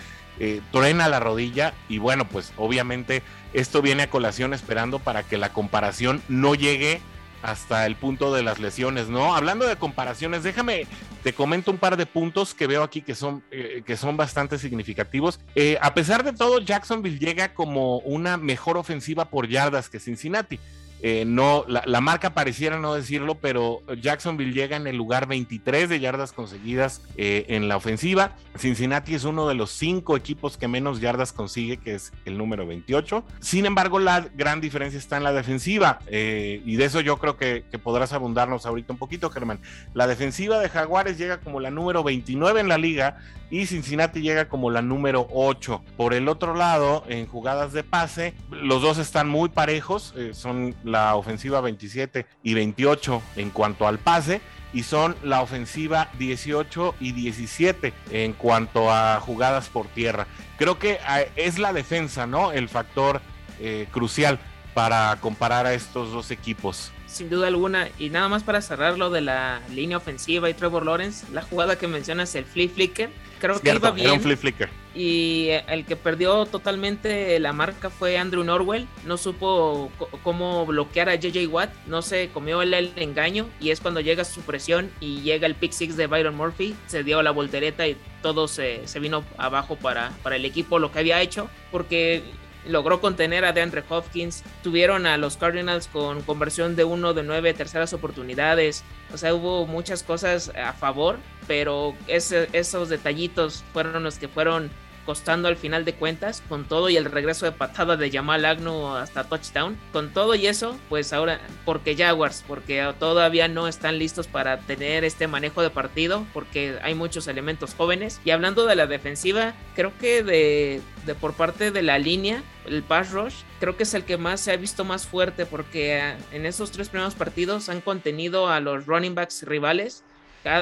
truena 0.72 1.08
la 1.08 1.20
rodilla 1.20 1.72
y 1.88 1.98
bueno, 1.98 2.26
pues 2.26 2.52
obviamente 2.56 3.22
esto 3.52 3.80
viene 3.80 4.04
a 4.04 4.10
colación 4.10 4.54
esperando 4.54 4.98
para 4.98 5.22
que 5.22 5.38
la 5.38 5.52
comparación 5.52 6.20
no 6.28 6.56
llegue 6.56 7.00
hasta 7.42 7.87
el 7.87 7.96
punto 7.96 8.32
de 8.32 8.42
las 8.42 8.58
lesiones, 8.61 9.08
¿no? 9.08 9.34
Hablando 9.34 9.66
de 9.66 9.76
comparaciones, 9.76 10.42
déjame, 10.42 10.87
te 11.22 11.32
comento 11.32 11.70
un 11.70 11.78
par 11.78 11.96
de 11.96 12.06
puntos 12.06 12.54
que 12.54 12.66
veo 12.66 12.82
aquí 12.82 13.02
que 13.02 13.14
son, 13.14 13.42
eh, 13.50 13.82
que 13.84 13.96
son 13.96 14.16
bastante 14.16 14.58
significativos. 14.58 15.40
Eh, 15.54 15.78
a 15.80 15.94
pesar 15.94 16.25
de 16.25 16.32
todo, 16.32 16.61
Jacksonville 16.61 17.18
llega 17.18 17.54
como 17.54 17.99
una 17.99 18.37
mejor 18.37 18.76
ofensiva 18.76 19.26
por 19.26 19.49
yardas 19.49 19.88
que 19.88 19.99
Cincinnati. 19.99 20.61
Eh, 21.04 21.25
no, 21.26 21.64
la, 21.66 22.00
marca 22.00 22.32
pareciera 22.32 22.78
no 22.78 22.94
decirlo, 22.94 23.35
pero 23.35 23.82
Jacksonville 24.00 24.52
llega 24.52 24.76
en 24.76 24.87
el 24.87 24.97
lugar 24.97 25.26
23 25.26 25.88
de 25.88 25.99
yardas 25.99 26.30
conseguidas 26.30 27.02
eh, 27.16 27.44
en 27.49 27.66
la 27.66 27.76
ofensiva. 27.76 28.37
Cincinnati 28.56 29.16
es 29.16 29.25
uno 29.25 29.49
de 29.49 29.54
los 29.54 29.73
cinco 29.73 30.16
equipos 30.16 30.56
que 30.56 30.68
menos 30.68 31.00
yardas 31.00 31.32
consigue, 31.32 31.78
que 31.78 31.97
es 31.97 32.12
el 32.25 32.38
número 32.38 32.68
28. 32.68 33.25
Sin 33.40 33.66
embargo, 33.66 33.99
la 33.99 34.28
gran 34.35 34.61
diferencia 34.61 34.97
está 34.97 35.16
en 35.16 35.25
la 35.25 35.32
defensiva, 35.32 35.99
eh, 36.06 36.62
y 36.64 36.76
de 36.76 36.85
eso 36.85 37.00
yo 37.00 37.16
creo 37.16 37.37
que, 37.37 37.64
que, 37.68 37.78
podrás 37.80 38.12
abundarnos 38.12 38.64
ahorita 38.64 38.92
un 38.92 38.99
poquito, 39.00 39.28
Germán. 39.28 39.59
La 39.94 40.06
defensiva 40.06 40.61
de 40.61 40.68
Jaguares 40.68 41.18
llega 41.18 41.40
como 41.40 41.59
la 41.59 41.73
número 41.73 42.04
29 42.04 42.61
en 42.61 42.68
la 42.68 42.78
liga 42.78 43.18
y 43.50 43.66
Cincinnati 43.66 44.23
llega 44.23 44.49
como 44.49 44.71
la 44.71 44.82
número 44.82 45.26
8. 45.30 45.82
Por 45.97 46.14
el 46.14 46.28
otro 46.28 46.54
lado, 46.54 47.04
en 47.09 47.26
jugadas 47.26 47.73
de 47.73 47.82
pase, 47.82 48.35
los 48.50 48.80
dos 48.80 48.97
están 48.97 49.28
muy 49.28 49.50
parejos, 49.50 50.14
son 50.32 50.75
la 50.92 51.16
ofensiva 51.16 51.61
27 51.61 52.26
y 52.42 52.54
28 52.54 53.22
en 53.37 53.50
cuanto 53.50 53.88
al 53.88 53.99
pase 53.99 54.40
y 54.72 54.84
son 54.84 55.16
la 55.22 55.42
ofensiva 55.42 56.08
18 56.18 56.94
y 57.00 57.12
17 57.12 57.92
en 58.11 58.32
cuanto 58.32 58.90
a 58.90 59.20
jugadas 59.20 59.68
por 59.68 59.87
tierra. 59.88 60.26
Creo 60.56 60.78
que 60.78 60.99
ah, 61.06 61.22
es 61.37 61.58
la 61.58 61.72
defensa, 61.72 62.26
¿no? 62.26 62.52
El 62.52 62.68
factor 62.68 63.20
eh, 63.61 63.87
crucial 63.90 64.38
para 64.75 65.16
comparar 65.20 65.66
a 65.66 65.75
estos 65.75 66.12
dos 66.12 66.30
equipos. 66.30 66.92
Sin 67.06 67.28
duda 67.28 67.49
alguna, 67.49 67.88
y 67.99 68.08
nada 68.08 68.28
más 68.28 68.42
para 68.42 68.62
cerrar 68.62 68.96
lo 68.96 69.11
de 69.11 69.20
la 69.20 69.61
línea 69.70 69.99
ofensiva 69.99 70.49
y 70.49 70.54
Trevor 70.54 70.87
Lawrence, 70.87 71.26
la 71.32 71.42
jugada 71.42 71.76
que 71.76 71.87
mencionas, 71.87 72.34
el 72.34 72.46
flip 72.46 72.72
flicker, 72.72 73.11
creo 73.42 73.61
que 73.61 73.75
iba 73.75 73.90
bien. 73.90 74.20
flip 74.20 74.38
flicker. 74.38 74.70
Y 74.94 75.49
el 75.68 75.84
que 75.84 75.96
perdió 75.96 76.46
totalmente 76.46 77.38
la 77.40 77.52
marca 77.52 77.90
fue 77.90 78.16
Andrew 78.18 78.44
Norwell. 78.44 78.87
No 79.04 79.16
supo 79.16 79.90
cómo 80.22 80.64
bloquear 80.66 81.08
a 81.08 81.16
JJ 81.16 81.46
Watt. 81.49 81.70
No 81.87 82.02
se 82.02 82.28
comió 82.28 82.62
el, 82.62 82.92
engaño. 82.96 83.49
Y 83.61 83.70
es 83.70 83.80
cuando 83.80 84.00
llega 84.00 84.25
su 84.25 84.42
presión 84.42 84.90
y 85.00 85.22
llega 85.22 85.46
el 85.46 85.54
pick 85.54 85.72
six 85.72 85.96
de 85.96 86.06
Byron 86.06 86.37
Murphy. 86.37 86.76
Se 86.87 87.02
dio 87.02 87.22
la 87.22 87.30
voltereta 87.32 87.87
y 87.88 87.96
todo 88.22 88.46
se, 88.49 88.87
se 88.87 89.00
vino 89.00 89.25
abajo 89.38 89.76
para, 89.76 90.12
para 90.22 90.37
el 90.37 90.44
equipo 90.44 90.78
lo 90.78 90.92
que 90.92 91.00
había 91.00 91.20
hecho. 91.20 91.49
Porque 91.70 92.22
logró 92.66 93.00
contener 93.00 93.44
a 93.44 93.52
DeAndre 93.52 93.82
Hopkins. 93.88 94.44
Tuvieron 94.62 95.06
a 95.06 95.16
los 95.16 95.37
Cardinals 95.37 95.88
con 95.88 96.22
conversión 96.22 96.76
de 96.76 96.84
uno 96.84 97.14
de 97.14 97.22
nueve 97.22 97.54
terceras 97.54 97.92
oportunidades. 97.92 98.84
O 99.12 99.18
sea, 99.18 99.34
hubo 99.34 99.66
muchas 99.66 100.02
cosas 100.02 100.52
a 100.56 100.72
favor, 100.72 101.18
pero 101.46 101.94
esos 102.06 102.88
detallitos 102.88 103.64
fueron 103.72 104.02
los 104.02 104.18
que 104.18 104.28
fueron 104.28 104.70
costando 105.04 105.49
al 105.49 105.56
final 105.56 105.84
de 105.84 105.94
cuentas, 105.94 106.42
con 106.49 106.64
todo 106.64 106.88
y 106.88 106.96
el 106.96 107.04
regreso 107.04 107.44
de 107.44 107.52
patada 107.52 107.96
de 107.96 108.11
Jamal 108.11 108.44
Agnew 108.44 108.88
hasta 108.88 109.25
touchdown, 109.25 109.76
con 109.92 110.12
todo 110.12 110.34
y 110.34 110.46
eso, 110.46 110.78
pues 110.88 111.12
ahora, 111.12 111.40
porque 111.64 111.96
Jaguars, 111.96 112.44
porque 112.46 112.92
todavía 112.99 113.49
no 113.49 113.68
están 113.68 113.99
listos 113.99 114.26
para 114.26 114.58
tener 114.61 115.04
este 115.04 115.26
manejo 115.26 115.62
de 115.62 115.70
partido, 115.70 116.26
porque 116.32 116.78
hay 116.82 116.94
muchos 116.94 117.26
elementos 117.26 117.75
jóvenes. 117.75 118.20
Y 118.25 118.30
hablando 118.30 118.66
de 118.66 118.76
la 118.76 118.87
defensiva, 118.87 119.54
creo 119.75 119.92
que 119.99 120.22
de, 120.22 120.80
por 121.20 121.34
parte 121.34 121.70
de 121.70 121.82
la 121.82 121.99
línea, 121.99 122.42
el 122.66 122.82
pass 122.82 123.11
rush, 123.11 123.34
creo 123.58 123.76
que 123.76 123.82
es 123.82 123.94
el 123.94 124.04
que 124.04 124.16
más 124.16 124.40
se 124.40 124.52
ha 124.52 124.56
visto 124.56 124.84
más 124.84 125.06
fuerte, 125.06 125.46
porque 125.46 126.00
ah, 126.00 126.16
en 126.32 126.46
esos 126.46 126.70
tres 126.70 126.88
primeros 126.88 127.14
partidos 127.14 127.68
han 127.68 127.80
contenido 127.80 128.49
a 128.49 128.61
los 128.61 128.87
running 128.87 129.14
backs 129.14 129.42
rivales 129.42 130.04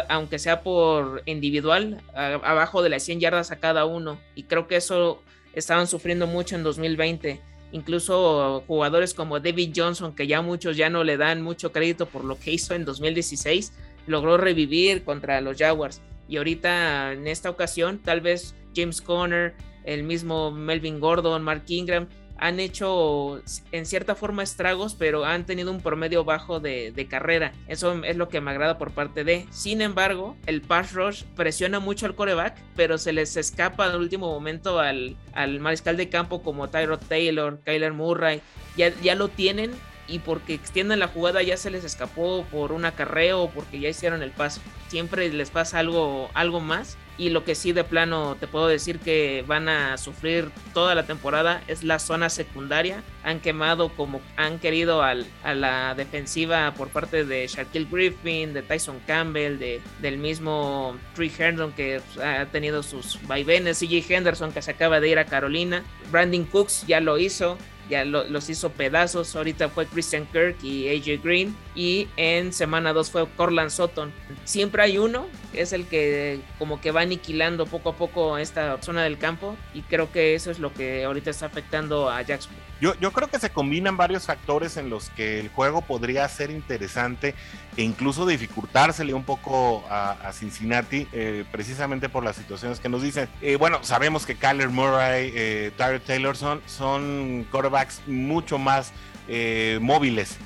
aunque 0.09 0.39
sea 0.39 0.63
por 0.63 1.23
individual, 1.27 2.03
abajo 2.15 2.83
de 2.83 2.91
las 2.91 3.03
100 3.03 3.21
yardas 3.21 3.51
a 3.51 3.61
cada 3.61 3.85
uno. 3.85 4.19
Y 4.35 4.45
creo 4.45 4.67
que 4.67 4.77
eso 4.77 5.23
estaban 5.55 5.87
sufriendo 5.87 6.27
mucho 6.27 6.57
en 6.57 6.63
2020. 6.63 7.41
Incluso 7.73 8.65
jugadores 8.67 9.15
como 9.15 9.39
David 9.39 9.73
Johnson, 9.75 10.15
que 10.15 10.27
ya 10.27 10.43
muchos 10.43 10.77
ya 10.77 10.91
no 10.91 11.05
le 11.05 11.17
dan 11.17 11.43
mucho 11.43 11.73
crédito 11.73 12.07
por 12.07 12.25
lo 12.25 12.39
que 12.39 12.53
hizo 12.53 12.75
en 12.75 12.85
2016, 12.85 13.73
logró 14.07 14.37
revivir 14.37 15.05
contra 15.05 15.41
los 15.41 15.57
Jaguars. 15.57 16.01
Y 16.29 16.37
ahorita 16.37 17.13
en 17.13 17.27
esta 17.27 17.51
ocasión, 17.51 17.99
tal 17.99 18.21
vez 18.21 18.55
James 18.75 19.01
Conner, 19.01 19.55
el 19.85 20.03
mismo 20.03 20.51
Melvin 20.51 21.01
Gordon, 21.01 21.43
Mark 21.43 21.65
Ingram, 21.69 22.09
han 22.41 22.59
hecho 22.59 23.43
en 23.71 23.85
cierta 23.85 24.15
forma 24.15 24.43
estragos, 24.43 24.95
pero 24.95 25.27
han 25.27 25.45
tenido 25.45 25.71
un 25.71 25.83
promedio 25.83 26.25
bajo 26.25 26.59
de, 26.59 27.07
carrera. 27.09 27.53
Eso 27.69 28.03
es 28.03 28.17
lo 28.17 28.29
que 28.29 28.41
me 28.41 28.51
agrada 28.51 28.79
por 28.79 28.93
parte 28.93 29.25
de. 29.25 29.47
Sin 29.51 29.83
embargo, 29.83 30.37
el 30.47 30.63
pass 30.63 30.93
rush 30.95 31.25
presiona 31.37 31.81
mucho 31.81 32.07
al 32.07 32.15
coreback, 32.15 32.57
pero 32.77 32.97
se 32.99 33.13
les 33.13 33.37
escapa 33.37 33.85
al 33.85 33.97
último 33.97 34.31
momento 34.31 34.81
al, 34.81 35.17
al 35.35 35.61
mariscal 35.61 35.97
de 35.97 36.09
campo 36.09 36.43
como 36.43 36.69
Tyrod 36.69 37.01
Taylor, 37.09 37.61
Kyler 37.61 37.93
Murray. 37.93 38.41
Ya, 38.77 38.89
ya 39.03 39.15
lo 39.15 39.29
tienen 39.29 39.73
y 40.09 40.21
porque 40.21 40.55
extienden 40.55 40.99
la 40.99 41.09
jugada 41.09 41.43
ya 41.43 41.57
se 41.57 41.71
les 41.71 41.85
escapó 41.85 42.45
por 42.51 42.73
un 42.73 42.85
acarreo 42.85 43.51
porque 43.55 43.81
ya 43.81 43.91
hicieron 43.91 44.23
el 44.23 44.31
paso. 44.31 44.63
Siempre 44.89 45.29
les 45.31 45.51
pasa 45.51 45.79
algo, 45.79 46.31
algo 46.33 46.61
más 46.61 46.97
y 47.21 47.29
lo 47.29 47.45
que 47.45 47.55
sí 47.55 47.73
de 47.73 47.85
plano 47.85 48.35
te 48.41 48.47
puedo 48.47 48.67
decir 48.67 48.99
que 48.99 49.45
van 49.47 49.69
a 49.69 49.99
sufrir 49.99 50.51
toda 50.73 50.95
la 50.95 51.05
temporada 51.05 51.63
es 51.69 51.85
la 51.85 51.99
zona 51.99 52.31
secundaria. 52.31 53.03
Han 53.25 53.41
quemado 53.41 53.91
como 53.91 54.23
han 54.39 54.59
querido 54.59 55.03
al, 55.03 55.27
a 55.45 55.53
la 55.53 55.95
defensiva 55.95 56.73
por 56.73 56.89
parte 56.89 57.27
de 57.27 57.47
Shaquille 57.47 57.89
Griffin, 57.91 58.55
de 58.55 58.63
Tyson 58.63 59.01
Campbell, 59.07 59.59
de, 59.59 59.83
del 60.01 60.17
mismo 60.17 60.97
Trey 61.15 61.31
Herndon 61.39 61.73
que 61.73 62.01
ha 62.25 62.47
tenido 62.47 62.83
sus 62.83 63.19
vaivenes, 63.27 63.81
CJ 63.81 64.03
Henderson 64.09 64.53
que 64.53 64.63
se 64.63 64.71
acaba 64.71 64.99
de 64.99 65.11
ir 65.11 65.19
a 65.19 65.27
Carolina, 65.27 65.85
Brandon 66.11 66.45
Cooks 66.45 66.87
ya 66.87 67.01
lo 67.01 67.19
hizo, 67.19 67.59
ya 67.91 68.05
los 68.05 68.49
hizo 68.49 68.71
pedazos. 68.71 69.37
Ahorita 69.37 69.69
fue 69.69 69.87
Christian 69.87 70.27
Kirk 70.27 70.57
y 70.63 70.89
AJ 70.89 71.23
Green. 71.23 71.55
Y 71.75 72.09
en 72.17 72.53
semana 72.53 72.93
2 72.93 73.11
fue 73.11 73.29
Corland 73.37 73.71
Sutton. 73.71 74.13
Siempre 74.45 74.83
hay 74.83 74.99
uno, 74.99 75.27
es 75.53 75.73
el 75.73 75.87
que 75.87 76.41
como 76.59 76.81
que 76.81 76.91
va 76.91 77.03
aniquilando 77.03 77.67
poco 77.67 77.91
a 77.91 77.97
poco 77.97 78.39
esta 78.39 78.81
zona 78.81 79.03
del 79.03 79.19
campo. 79.19 79.57
Y 79.75 79.83
creo 79.83 80.11
que 80.11 80.35
eso 80.35 80.51
es 80.51 80.59
lo 80.59 80.73
que 80.73 81.05
ahorita 81.05 81.31
está 81.31 81.47
afectando 81.47 82.09
a 82.09 82.23
Jacksonville. 82.23 82.63
Yo, 82.81 82.95
yo 82.99 83.13
creo 83.13 83.29
que 83.29 83.39
se 83.39 83.51
combinan 83.51 83.99
varios 83.99 84.25
factores 84.25 84.79
en 84.79 84.89
los 84.89 85.11
que 85.11 85.39
el 85.39 85.51
juego 85.51 85.83
podría 85.83 86.27
ser 86.29 86.51
interesante 86.51 87.35
e 87.77 87.83
incluso 87.83 88.27
dificultársele 88.27 89.15
un 89.15 89.25
poco 89.25 89.85
a, 89.89 90.33
Cincinnati, 90.33 91.07
eh, 91.13 91.45
precisamente 91.51 92.09
por 92.09 92.25
las 92.25 92.37
situaciones 92.37 92.79
que 92.79 92.89
nos 92.89 93.03
dicen. 93.03 93.29
Eh, 93.41 93.57
bueno, 93.57 93.79
sabemos 93.83 94.27
que 94.27 94.37
Kyler 94.37 94.69
Murray, 94.69 95.33
eh, 95.35 95.73
Tyler 95.77 96.01
Taylor 96.01 96.37
son, 96.37 96.61
son 96.67 97.47
quarterbacks 97.51 97.80
mucho 98.07 98.59
más 98.59 98.93
eh, 99.29 99.79
móviles. 99.81 100.37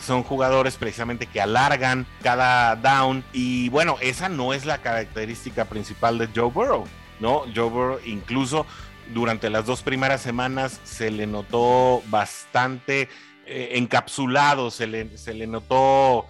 son 0.00 0.24
jugadores 0.24 0.76
precisamente 0.76 1.26
que 1.26 1.40
alargan 1.40 2.06
cada 2.22 2.74
down 2.76 3.22
y 3.32 3.68
bueno, 3.68 3.96
esa 4.00 4.28
no 4.28 4.52
es 4.52 4.66
la 4.66 4.78
característica 4.78 5.64
principal 5.66 6.18
de 6.18 6.28
Joe 6.34 6.50
Burrow, 6.50 6.84
¿no? 7.20 7.44
Joe 7.54 7.70
Burrow 7.70 8.00
incluso 8.04 8.66
durante 9.14 9.50
las 9.50 9.66
dos 9.66 9.82
primeras 9.82 10.20
semanas 10.20 10.80
se 10.84 11.10
le 11.10 11.26
notó 11.26 12.02
bastante 12.08 13.08
eh, 13.46 13.70
encapsulado, 13.72 14.70
se 14.70 14.86
le, 14.86 15.16
se 15.18 15.34
le 15.34 15.46
notó 15.46 16.26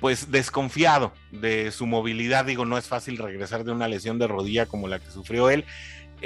pues 0.00 0.30
desconfiado 0.30 1.12
de 1.30 1.70
su 1.70 1.86
movilidad. 1.86 2.44
Digo, 2.44 2.64
no 2.64 2.78
es 2.78 2.86
fácil 2.86 3.18
regresar 3.18 3.64
de 3.64 3.72
una 3.72 3.88
lesión 3.88 4.18
de 4.18 4.26
rodilla 4.26 4.66
como 4.66 4.88
la 4.88 4.98
que 4.98 5.10
sufrió 5.10 5.50
él. 5.50 5.64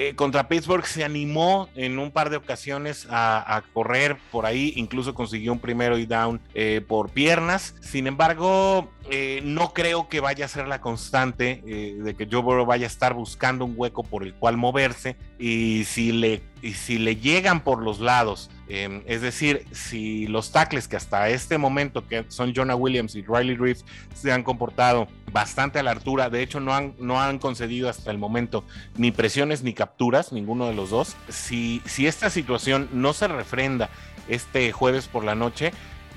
Eh, 0.00 0.14
contra 0.14 0.46
Pittsburgh 0.46 0.86
se 0.86 1.02
animó 1.02 1.68
en 1.74 1.98
un 1.98 2.12
par 2.12 2.30
de 2.30 2.36
ocasiones 2.36 3.08
a, 3.10 3.64
correr 3.72 4.16
por 4.30 4.46
ahí, 4.46 4.72
incluso 4.76 5.12
consiguió 5.12 5.52
un 5.52 5.58
primero 5.58 5.98
y 5.98 6.06
down 6.06 6.40
eh, 6.54 6.80
por 6.86 7.10
piernas. 7.10 7.74
Sin 7.80 8.06
embargo, 8.06 8.92
eh, 9.10 9.40
no 9.42 9.72
creo 9.72 10.08
que 10.08 10.20
vaya 10.20 10.44
a 10.44 10.48
ser 10.48 10.68
la 10.68 10.80
constante 10.80 11.64
de 11.64 12.14
que 12.14 12.28
Joe 12.30 12.42
Burrow 12.42 12.64
vaya 12.64 12.86
a 12.86 12.86
estar 12.86 13.12
buscando 13.12 13.64
un 13.64 13.74
hueco 13.76 14.04
por 14.04 14.22
el 14.22 14.34
cual 14.34 14.56
moverse 14.56 15.16
y 15.36 15.82
si 15.82 16.12
le, 16.12 16.44
y 16.62 16.74
si 16.74 16.98
le 16.98 17.16
llegan 17.16 17.64
por 17.64 17.82
los 17.82 17.98
lados 17.98 18.50
Em, 18.68 19.02
es 19.06 19.22
decir, 19.22 19.64
si 19.72 20.26
los 20.26 20.52
tackles 20.52 20.88
que 20.88 20.96
hasta 20.96 21.30
este 21.30 21.56
momento, 21.56 22.06
que 22.06 22.26
son 22.28 22.52
Jonah 22.54 22.76
Williams 22.76 23.14
y 23.14 23.22
Riley 23.22 23.56
Reeves, 23.56 23.84
se 24.14 24.30
han 24.30 24.42
comportado 24.42 25.08
bastante 25.32 25.78
a 25.78 25.82
la 25.82 25.92
altura, 25.92 26.28
de 26.28 26.42
hecho 26.42 26.60
no 26.60 26.74
han, 26.74 26.94
no 26.98 27.20
han 27.20 27.38
concedido 27.38 27.88
hasta 27.88 28.10
el 28.10 28.18
momento 28.18 28.64
ni 28.96 29.10
presiones 29.10 29.62
ni 29.62 29.72
capturas, 29.72 30.32
ninguno 30.32 30.66
de 30.66 30.74
los 30.74 30.90
dos, 30.90 31.16
si, 31.28 31.82
si 31.86 32.06
esta 32.06 32.28
situación 32.28 32.88
no 32.92 33.14
se 33.14 33.28
refrenda 33.28 33.88
este 34.28 34.70
jueves 34.72 35.08
por 35.08 35.24
la 35.24 35.34
noche, 35.34 35.72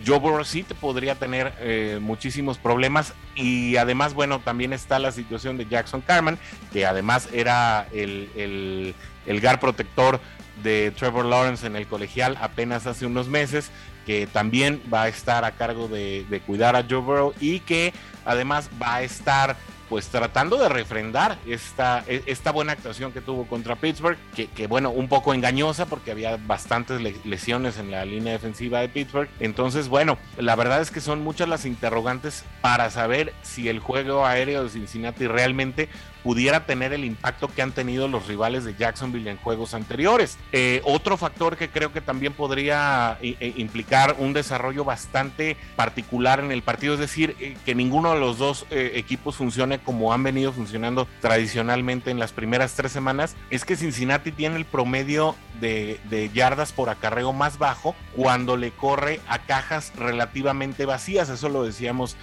Joe 0.05 0.19
Burrow 0.19 0.43
te 0.43 0.75
podría 0.75 1.15
tener 1.15 1.53
eh, 1.59 1.99
muchísimos 2.01 2.57
problemas. 2.57 3.13
Y 3.35 3.77
además, 3.77 4.13
bueno, 4.13 4.39
también 4.39 4.73
está 4.73 4.99
la 4.99 5.11
situación 5.11 5.57
de 5.57 5.67
Jackson 5.67 6.01
Carman, 6.01 6.39
que 6.73 6.85
además 6.85 7.29
era 7.31 7.87
el, 7.93 8.29
el, 8.35 8.95
el 9.27 9.41
GAR 9.41 9.59
protector 9.59 10.19
de 10.63 10.91
Trevor 10.91 11.25
Lawrence 11.25 11.65
en 11.65 11.75
el 11.75 11.87
colegial 11.87 12.37
apenas 12.41 12.87
hace 12.87 13.05
unos 13.05 13.27
meses, 13.27 13.71
que 14.05 14.27
también 14.27 14.81
va 14.91 15.03
a 15.03 15.07
estar 15.07 15.45
a 15.45 15.51
cargo 15.51 15.87
de, 15.87 16.41
cuidar 16.45 16.75
a 16.75 16.83
Joe 16.87 16.99
Burrow 16.99 17.33
y 17.39 17.59
que 17.61 17.93
además 18.25 18.69
va 18.81 18.95
a 18.95 19.03
estar 19.03 19.55
pues 19.89 20.07
tratando 20.07 20.55
de 20.55 20.69
refrendar 20.69 21.37
esta, 21.45 22.05
e, 22.07 22.23
esta 22.25 22.53
buena 22.53 22.71
actuación 22.71 23.11
que 23.11 23.19
tuvo 23.19 23.45
contra 23.45 23.75
Pittsburgh, 23.75 24.17
que, 24.33 24.47
que 24.47 24.65
bueno, 24.65 24.89
un 24.89 25.09
poco 25.09 25.33
engañosa 25.33 25.85
porque 25.85 26.11
había 26.11 26.37
bastantes 26.37 27.01
lesiones 27.25 27.77
en 27.77 27.91
la 27.91 28.05
línea 28.05 28.31
defensiva 28.31 28.79
de 28.79 28.87
Pittsburgh. 28.87 29.27
Entonces, 29.41 29.89
bueno, 29.89 30.17
la 30.37 30.55
verdad 30.55 30.79
es 30.79 30.91
que 30.91 31.01
son 31.01 31.21
muchas 31.21 31.49
las 31.49 31.65
interrogantes 31.65 32.45
para 32.61 32.89
saber 32.89 33.33
si 33.41 33.67
el 33.67 33.79
juego 33.79 34.25
aéreo 34.25 34.63
de 34.63 34.69
Cincinnati 34.69 35.27
realmente 35.27 35.89
pudiera 36.23 36.65
tener 36.65 36.93
el 36.93 37.05
impacto 37.05 37.47
que 37.47 37.61
han 37.61 37.71
tenido 37.71 38.07
los 38.07 38.27
rivales 38.27 38.63
de 38.63 38.75
Jacksonville 38.75 39.29
en 39.29 39.37
juegos 39.37 39.73
anteriores. 39.73 40.37
Eh, 40.51 40.81
otro 40.83 41.17
factor 41.17 41.57
que 41.57 41.69
creo 41.69 41.91
que 41.91 42.01
también 42.01 42.33
podría 42.33 43.17
eh, 43.21 43.35
eh, 43.39 43.53
implicar 43.57 44.15
un 44.19 44.33
desarrollo 44.33 44.83
bastante 44.83 45.57
particular 45.75 46.39
en 46.39 46.51
el 46.51 46.61
partido, 46.61 46.93
es 46.93 46.99
decir, 46.99 47.57
que 47.65 47.75
ninguno 47.75 48.13
de 48.13 48.19
los 48.19 48.37
dos 48.37 48.65
equipos 48.71 49.35
funcione 49.35 49.79
como 49.79 50.13
han 50.13 50.23
venido 50.23 50.51
funcionando 50.51 51.07
tradicionalmente 51.21 52.11
en 52.11 52.19
las 52.19 52.31
primeras 52.31 52.73
tres 52.73 52.91
semanas, 52.91 53.35
es 53.49 53.65
que 53.65 53.75
Cincinnati 53.75 54.31
tiene 54.31 54.57
el 54.57 54.65
promedio 54.65 55.35
de, 55.59 55.99
de 56.09 56.29
yardas 56.29 56.71
por 56.71 56.89
acarreo 56.89 57.33
más 57.33 57.57
bajo 57.57 57.95
cuando 58.15 58.57
le 58.57 58.71
corre 58.71 59.19
a 59.27 59.39
cajas 59.39 59.91
relativamente 59.95 60.85
vacías. 60.85 61.29
Eso 61.29 61.49
lo 61.49 61.63
decíamos 61.63 62.15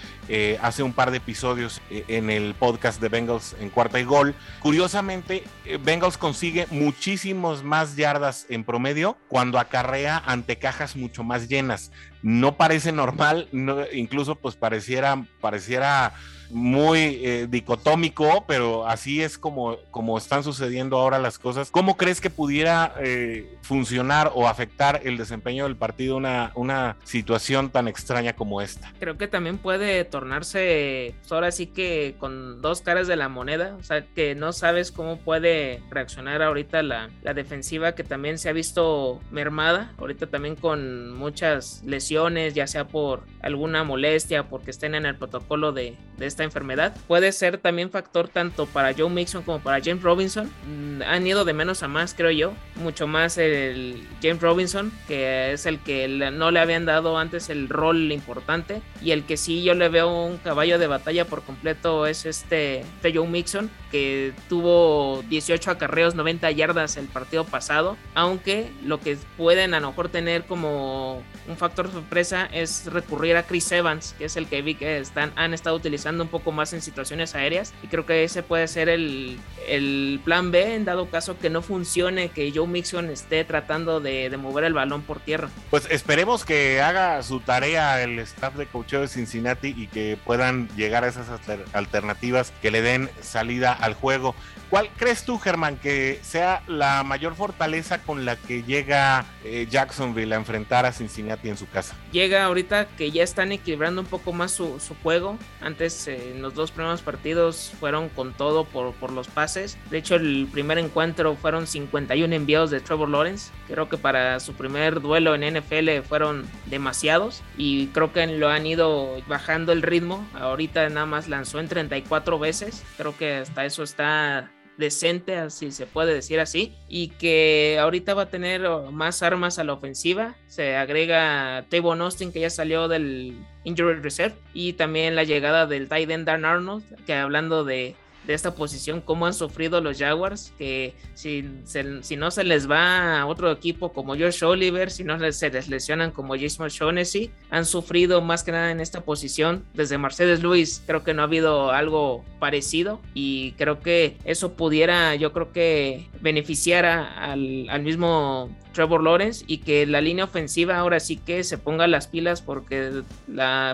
hace 0.60 0.82
un 0.82 0.92
par 0.92 1.10
de 1.10 1.18
episodios 1.18 1.80
en 1.90 2.30
el 2.30 2.54
podcast 2.54 3.00
de 3.00 3.08
Bengals 3.08 3.56
en 3.60 3.70
cuarto 3.70 3.87
y 3.96 4.04
gol. 4.04 4.34
Curiosamente, 4.60 5.44
eh, 5.64 5.78
Bengals 5.82 6.18
consigue 6.18 6.66
muchísimos 6.70 7.62
más 7.62 7.96
yardas 7.96 8.46
en 8.48 8.64
promedio 8.64 9.16
cuando 9.28 9.58
acarrea 9.58 10.22
ante 10.26 10.58
cajas 10.58 10.96
mucho 10.96 11.24
más 11.24 11.48
llenas. 11.48 11.92
No 12.22 12.56
parece 12.56 12.92
normal, 12.92 13.48
incluso 13.92 14.34
pues 14.34 14.56
pareciera, 14.56 15.24
pareciera 15.40 16.12
muy 16.50 17.20
eh, 17.22 17.46
dicotómico, 17.48 18.44
pero 18.46 18.86
así 18.86 19.22
es 19.22 19.38
como, 19.38 19.76
como 19.90 20.18
están 20.18 20.42
sucediendo 20.42 20.98
ahora 20.98 21.18
las 21.18 21.38
cosas. 21.38 21.70
¿Cómo 21.70 21.96
crees 21.96 22.20
que 22.20 22.30
pudiera 22.30 22.94
eh, 23.00 23.56
funcionar 23.62 24.32
o 24.34 24.48
afectar 24.48 25.00
el 25.04 25.16
desempeño 25.16 25.64
del 25.64 25.76
partido 25.76 26.16
una, 26.16 26.52
una 26.54 26.96
situación 27.04 27.70
tan 27.70 27.88
extraña 27.88 28.34
como 28.34 28.60
esta? 28.60 28.92
Creo 28.98 29.18
que 29.18 29.28
también 29.28 29.58
puede 29.58 30.04
tornarse 30.04 31.14
pues, 31.20 31.32
ahora 31.32 31.50
sí 31.50 31.66
que 31.66 32.14
con 32.18 32.60
dos 32.62 32.80
caras 32.80 33.06
de 33.06 33.16
la 33.16 33.28
moneda, 33.28 33.76
o 33.78 33.82
sea, 33.82 34.04
que 34.04 34.34
no 34.34 34.52
sabes 34.52 34.92
cómo 34.92 35.18
puede 35.18 35.82
reaccionar 35.90 36.42
ahorita 36.42 36.82
la, 36.82 37.10
la 37.22 37.34
defensiva 37.34 37.94
que 37.94 38.04
también 38.04 38.38
se 38.38 38.48
ha 38.48 38.52
visto 38.52 39.20
mermada, 39.30 39.92
ahorita 39.98 40.26
también 40.26 40.56
con 40.56 41.12
muchas 41.12 41.82
lesiones, 41.84 42.54
ya 42.54 42.66
sea 42.66 42.86
por 42.86 43.24
alguna 43.40 43.84
molestia, 43.84 44.48
porque 44.48 44.70
estén 44.70 44.94
en 44.94 45.06
el 45.06 45.16
protocolo 45.16 45.72
de, 45.72 45.96
de 46.16 46.26
esta 46.38 46.44
enfermedad. 46.44 46.96
Puede 47.08 47.32
ser 47.32 47.58
también 47.58 47.90
factor 47.90 48.28
tanto 48.28 48.66
para 48.66 48.94
Joe 48.94 49.10
Mixon 49.10 49.42
como 49.42 49.58
para 49.58 49.82
James 49.82 50.02
Robinson. 50.04 50.48
Mm, 50.66 51.02
han 51.02 51.26
ido 51.26 51.44
de 51.44 51.52
menos 51.52 51.82
a 51.82 51.88
más, 51.88 52.14
creo 52.14 52.30
yo. 52.30 52.52
Mucho 52.76 53.08
más 53.08 53.38
el 53.38 54.06
James 54.22 54.40
Robinson, 54.40 54.92
que 55.08 55.52
es 55.52 55.66
el 55.66 55.80
que 55.80 56.06
no 56.06 56.52
le 56.52 56.60
habían 56.60 56.84
dado 56.84 57.18
antes 57.18 57.50
el 57.50 57.68
rol 57.68 58.12
importante. 58.12 58.82
Y 59.02 59.10
el 59.10 59.24
que 59.24 59.36
sí 59.36 59.64
yo 59.64 59.74
le 59.74 59.88
veo 59.88 60.26
un 60.26 60.36
caballo 60.38 60.78
de 60.78 60.86
batalla 60.86 61.24
por 61.24 61.42
completo 61.42 62.06
es 62.06 62.24
este, 62.24 62.80
este 62.80 63.12
Joe 63.12 63.26
Mixon, 63.26 63.68
que 63.90 64.32
tuvo 64.48 65.24
18 65.28 65.72
acarreos, 65.72 66.14
90 66.14 66.52
yardas 66.52 66.96
el 66.96 67.06
partido 67.06 67.44
pasado. 67.44 67.96
Aunque 68.14 68.70
lo 68.84 69.00
que 69.00 69.18
pueden 69.36 69.74
a 69.74 69.80
lo 69.80 69.88
mejor 69.88 70.08
tener 70.08 70.44
como 70.44 71.24
un 71.48 71.56
factor 71.56 71.90
sorpresa 71.90 72.48
es 72.52 72.86
recurrir 72.86 73.36
a 73.36 73.42
Chris 73.42 73.72
Evans, 73.72 74.14
que 74.16 74.26
es 74.26 74.36
el 74.36 74.46
que 74.46 74.62
vi 74.62 74.76
que 74.76 74.98
están, 74.98 75.32
han 75.34 75.52
estado 75.52 75.74
utilizando 75.74 76.27
un 76.28 76.30
poco 76.30 76.52
más 76.52 76.72
en 76.72 76.82
situaciones 76.82 77.34
aéreas. 77.34 77.72
Y 77.82 77.88
creo 77.88 78.04
que 78.06 78.22
ese 78.24 78.42
puede 78.42 78.68
ser 78.68 78.88
el, 78.88 79.38
el 79.66 80.20
plan 80.24 80.50
B 80.50 80.74
en 80.74 80.84
dado 80.84 81.08
caso 81.10 81.38
que 81.38 81.50
no 81.50 81.62
funcione, 81.62 82.28
que 82.28 82.52
Joe 82.54 82.66
Mixon 82.66 83.10
esté 83.10 83.44
tratando 83.44 84.00
de, 84.00 84.30
de, 84.30 84.36
mover 84.36 84.64
el 84.64 84.74
balón 84.74 85.02
por 85.02 85.20
tierra. 85.20 85.48
Pues 85.70 85.86
esperemos 85.90 86.44
que 86.44 86.80
haga 86.80 87.22
su 87.22 87.40
tarea 87.40 88.02
el 88.02 88.18
staff 88.20 88.54
de 88.54 88.66
coacheo 88.66 89.00
de 89.00 89.08
Cincinnati 89.08 89.74
y 89.76 89.86
que 89.86 90.18
puedan 90.24 90.68
llegar 90.76 91.04
a 91.04 91.08
esas 91.08 91.28
alternativas 91.72 92.52
que 92.62 92.70
le 92.70 92.82
den 92.82 93.10
salida 93.20 93.72
al 93.72 93.94
juego. 93.94 94.34
¿Cuál 94.70 94.90
crees 94.98 95.24
tú, 95.24 95.38
Germán, 95.38 95.78
que 95.78 96.20
sea 96.22 96.62
la 96.66 97.02
mayor 97.02 97.34
fortaleza 97.34 98.02
con 98.02 98.26
la 98.26 98.36
que 98.36 98.62
llega 98.64 99.24
eh, 99.42 99.66
Jacksonville 99.70 100.34
a 100.34 100.36
enfrentar 100.36 100.84
a 100.84 100.92
Cincinnati 100.92 101.48
en 101.48 101.56
su 101.56 101.66
casa? 101.70 101.96
Llega 102.12 102.44
ahorita 102.44 102.86
que 102.86 103.10
ya 103.10 103.22
están 103.22 103.50
equilibrando 103.52 104.02
un 104.02 104.06
poco 104.06 104.34
más 104.34 104.52
su, 104.52 104.78
juego. 105.02 105.38
Antes, 105.62 106.06
eh, 106.08 106.32
en 106.32 106.42
los 106.42 106.54
dos 106.54 106.70
primeros 106.70 107.00
partidos, 107.00 107.72
fueron 107.80 108.10
con 108.10 108.34
todo 108.34 108.64
por, 108.64 108.92
por 108.94 109.10
los 109.10 109.28
pases. 109.28 109.78
De 109.90 109.96
hecho, 109.96 110.16
el 110.16 110.46
primer 110.52 110.76
encuentro 110.76 111.34
fueron 111.34 111.66
51 111.66 112.34
envíos 112.34 112.70
de 112.70 112.80
Trevor 112.80 113.08
Lawrence. 113.08 113.50
Creo 113.68 113.88
que 113.88 113.96
para 113.96 114.38
su 114.38 114.52
primer 114.52 115.00
duelo 115.00 115.34
en 115.34 115.56
NFL 115.56 116.02
fueron 116.06 116.46
demasiados. 116.66 117.42
Y 117.56 117.86
creo 117.88 118.12
que 118.12 118.26
lo 118.26 118.50
han 118.50 118.66
ido 118.66 119.22
bajando 119.28 119.72
el 119.72 119.80
ritmo. 119.80 120.28
Ahorita 120.34 120.86
nada 120.90 121.06
más 121.06 121.26
lanzó 121.26 121.58
en 121.58 121.68
34 121.68 122.38
veces. 122.38 122.84
Creo 122.98 123.16
que 123.16 123.36
hasta 123.36 123.64
eso 123.64 123.82
está 123.82 124.50
decente, 124.78 125.36
así 125.36 125.70
se 125.72 125.86
puede 125.86 126.14
decir 126.14 126.40
así, 126.40 126.72
y 126.88 127.08
que 127.08 127.76
ahorita 127.80 128.14
va 128.14 128.22
a 128.22 128.30
tener 128.30 128.62
más 128.90 129.22
armas 129.22 129.58
a 129.58 129.64
la 129.64 129.74
ofensiva. 129.74 130.36
Se 130.46 130.76
agrega 130.76 131.66
Tavon 131.68 132.00
Austin, 132.00 132.32
que 132.32 132.40
ya 132.40 132.48
salió 132.48 132.88
del 132.88 133.36
Injury 133.64 134.00
Reserve, 134.00 134.36
y 134.54 134.72
también 134.74 135.16
la 135.16 135.24
llegada 135.24 135.66
del 135.66 135.88
end 135.90 136.26
Dan 136.26 136.44
Arnold, 136.44 136.84
que 137.04 137.12
hablando 137.12 137.64
de 137.64 137.96
de 138.28 138.34
esta 138.34 138.54
posición, 138.54 139.00
cómo 139.00 139.24
han 139.26 139.32
sufrido 139.32 139.80
los 139.80 139.98
Jaguars, 139.98 140.52
que 140.58 140.92
si, 141.14 141.48
si 141.64 142.16
no 142.16 142.30
se 142.30 142.44
les 142.44 142.70
va 142.70 143.20
a 143.20 143.26
otro 143.26 143.50
equipo 143.50 143.94
como 143.94 144.14
Josh 144.18 144.44
Oliver, 144.44 144.90
si 144.90 145.02
no 145.02 145.18
se 145.32 145.50
les 145.50 145.68
lesionan 145.70 146.10
como 146.10 146.36
Jason 146.36 146.68
Shaughnessy, 146.68 147.30
han 147.48 147.64
sufrido 147.64 148.20
más 148.20 148.44
que 148.44 148.52
nada 148.52 148.70
en 148.70 148.80
esta 148.80 149.00
posición. 149.00 149.64
Desde 149.72 149.96
Mercedes 149.96 150.42
Luis 150.42 150.82
creo 150.86 151.04
que 151.04 151.14
no 151.14 151.22
ha 151.22 151.24
habido 151.24 151.70
algo 151.70 152.22
parecido 152.38 153.00
y 153.14 153.52
creo 153.52 153.80
que 153.80 154.18
eso 154.24 154.52
pudiera, 154.52 155.14
yo 155.14 155.32
creo 155.32 155.50
que 155.50 156.06
beneficiara 156.20 157.32
al, 157.32 157.66
al 157.70 157.82
mismo 157.82 158.50
Trevor 158.78 159.02
Lawrence 159.02 159.44
y 159.48 159.58
que 159.58 159.86
la 159.86 160.00
línea 160.00 160.24
ofensiva 160.24 160.78
ahora 160.78 161.00
sí 161.00 161.16
que 161.16 161.42
se 161.42 161.58
ponga 161.58 161.88
las 161.88 162.06
pilas 162.06 162.42
porque 162.42 162.86
el 162.86 163.04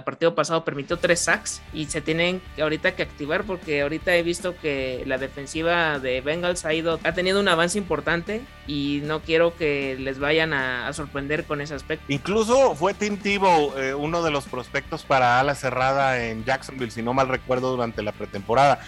partido 0.05 0.35
pasado 0.35 0.65
permitió 0.65 0.97
tres 0.97 1.21
sacks 1.21 1.61
y 1.73 1.85
se 1.87 2.01
tienen 2.01 2.41
ahorita 2.59 2.97
que 2.97 3.03
activar 3.03 3.45
porque 3.45 3.83
ahorita 3.83 4.17
he 4.17 4.23
visto 4.23 4.44
que 4.53 5.03
la 5.07 5.17
defensiva 5.19 5.99
de 5.99 6.21
Bengals 6.21 6.65
ha 6.65 6.75
ido 6.75 7.01
ha 7.03 7.13
tenido 7.13 7.41
un 7.41 7.49
avance 7.49 7.79
importante 7.79 8.43
y 8.67 9.01
no 9.05 9.21
quiero 9.21 9.57
que 9.57 9.97
les 9.99 10.19
vayan 10.19 10.53
a, 10.53 10.93
sorprender 10.93 11.45
con 11.45 11.61
ese 11.61 11.75
aspecto. 11.75 12.05
Incluso 12.09 12.75
fue 12.75 12.95
Tim 12.95 13.17
Tebow 13.17 13.77
eh, 13.79 13.95
uno 13.95 14.23
de 14.23 14.31
los 14.31 14.45
prospectos 14.45 15.03
para 15.03 15.41
ala 15.41 15.55
cerrada 15.55 16.25
en 16.25 16.45
Jacksonville, 16.45 16.91
si 16.91 17.03
no 17.03 17.15
mal 17.15 17.29
recuerdo, 17.29 17.71
durante 17.71 18.03
la 18.03 18.13
pretemporada. 18.13 18.81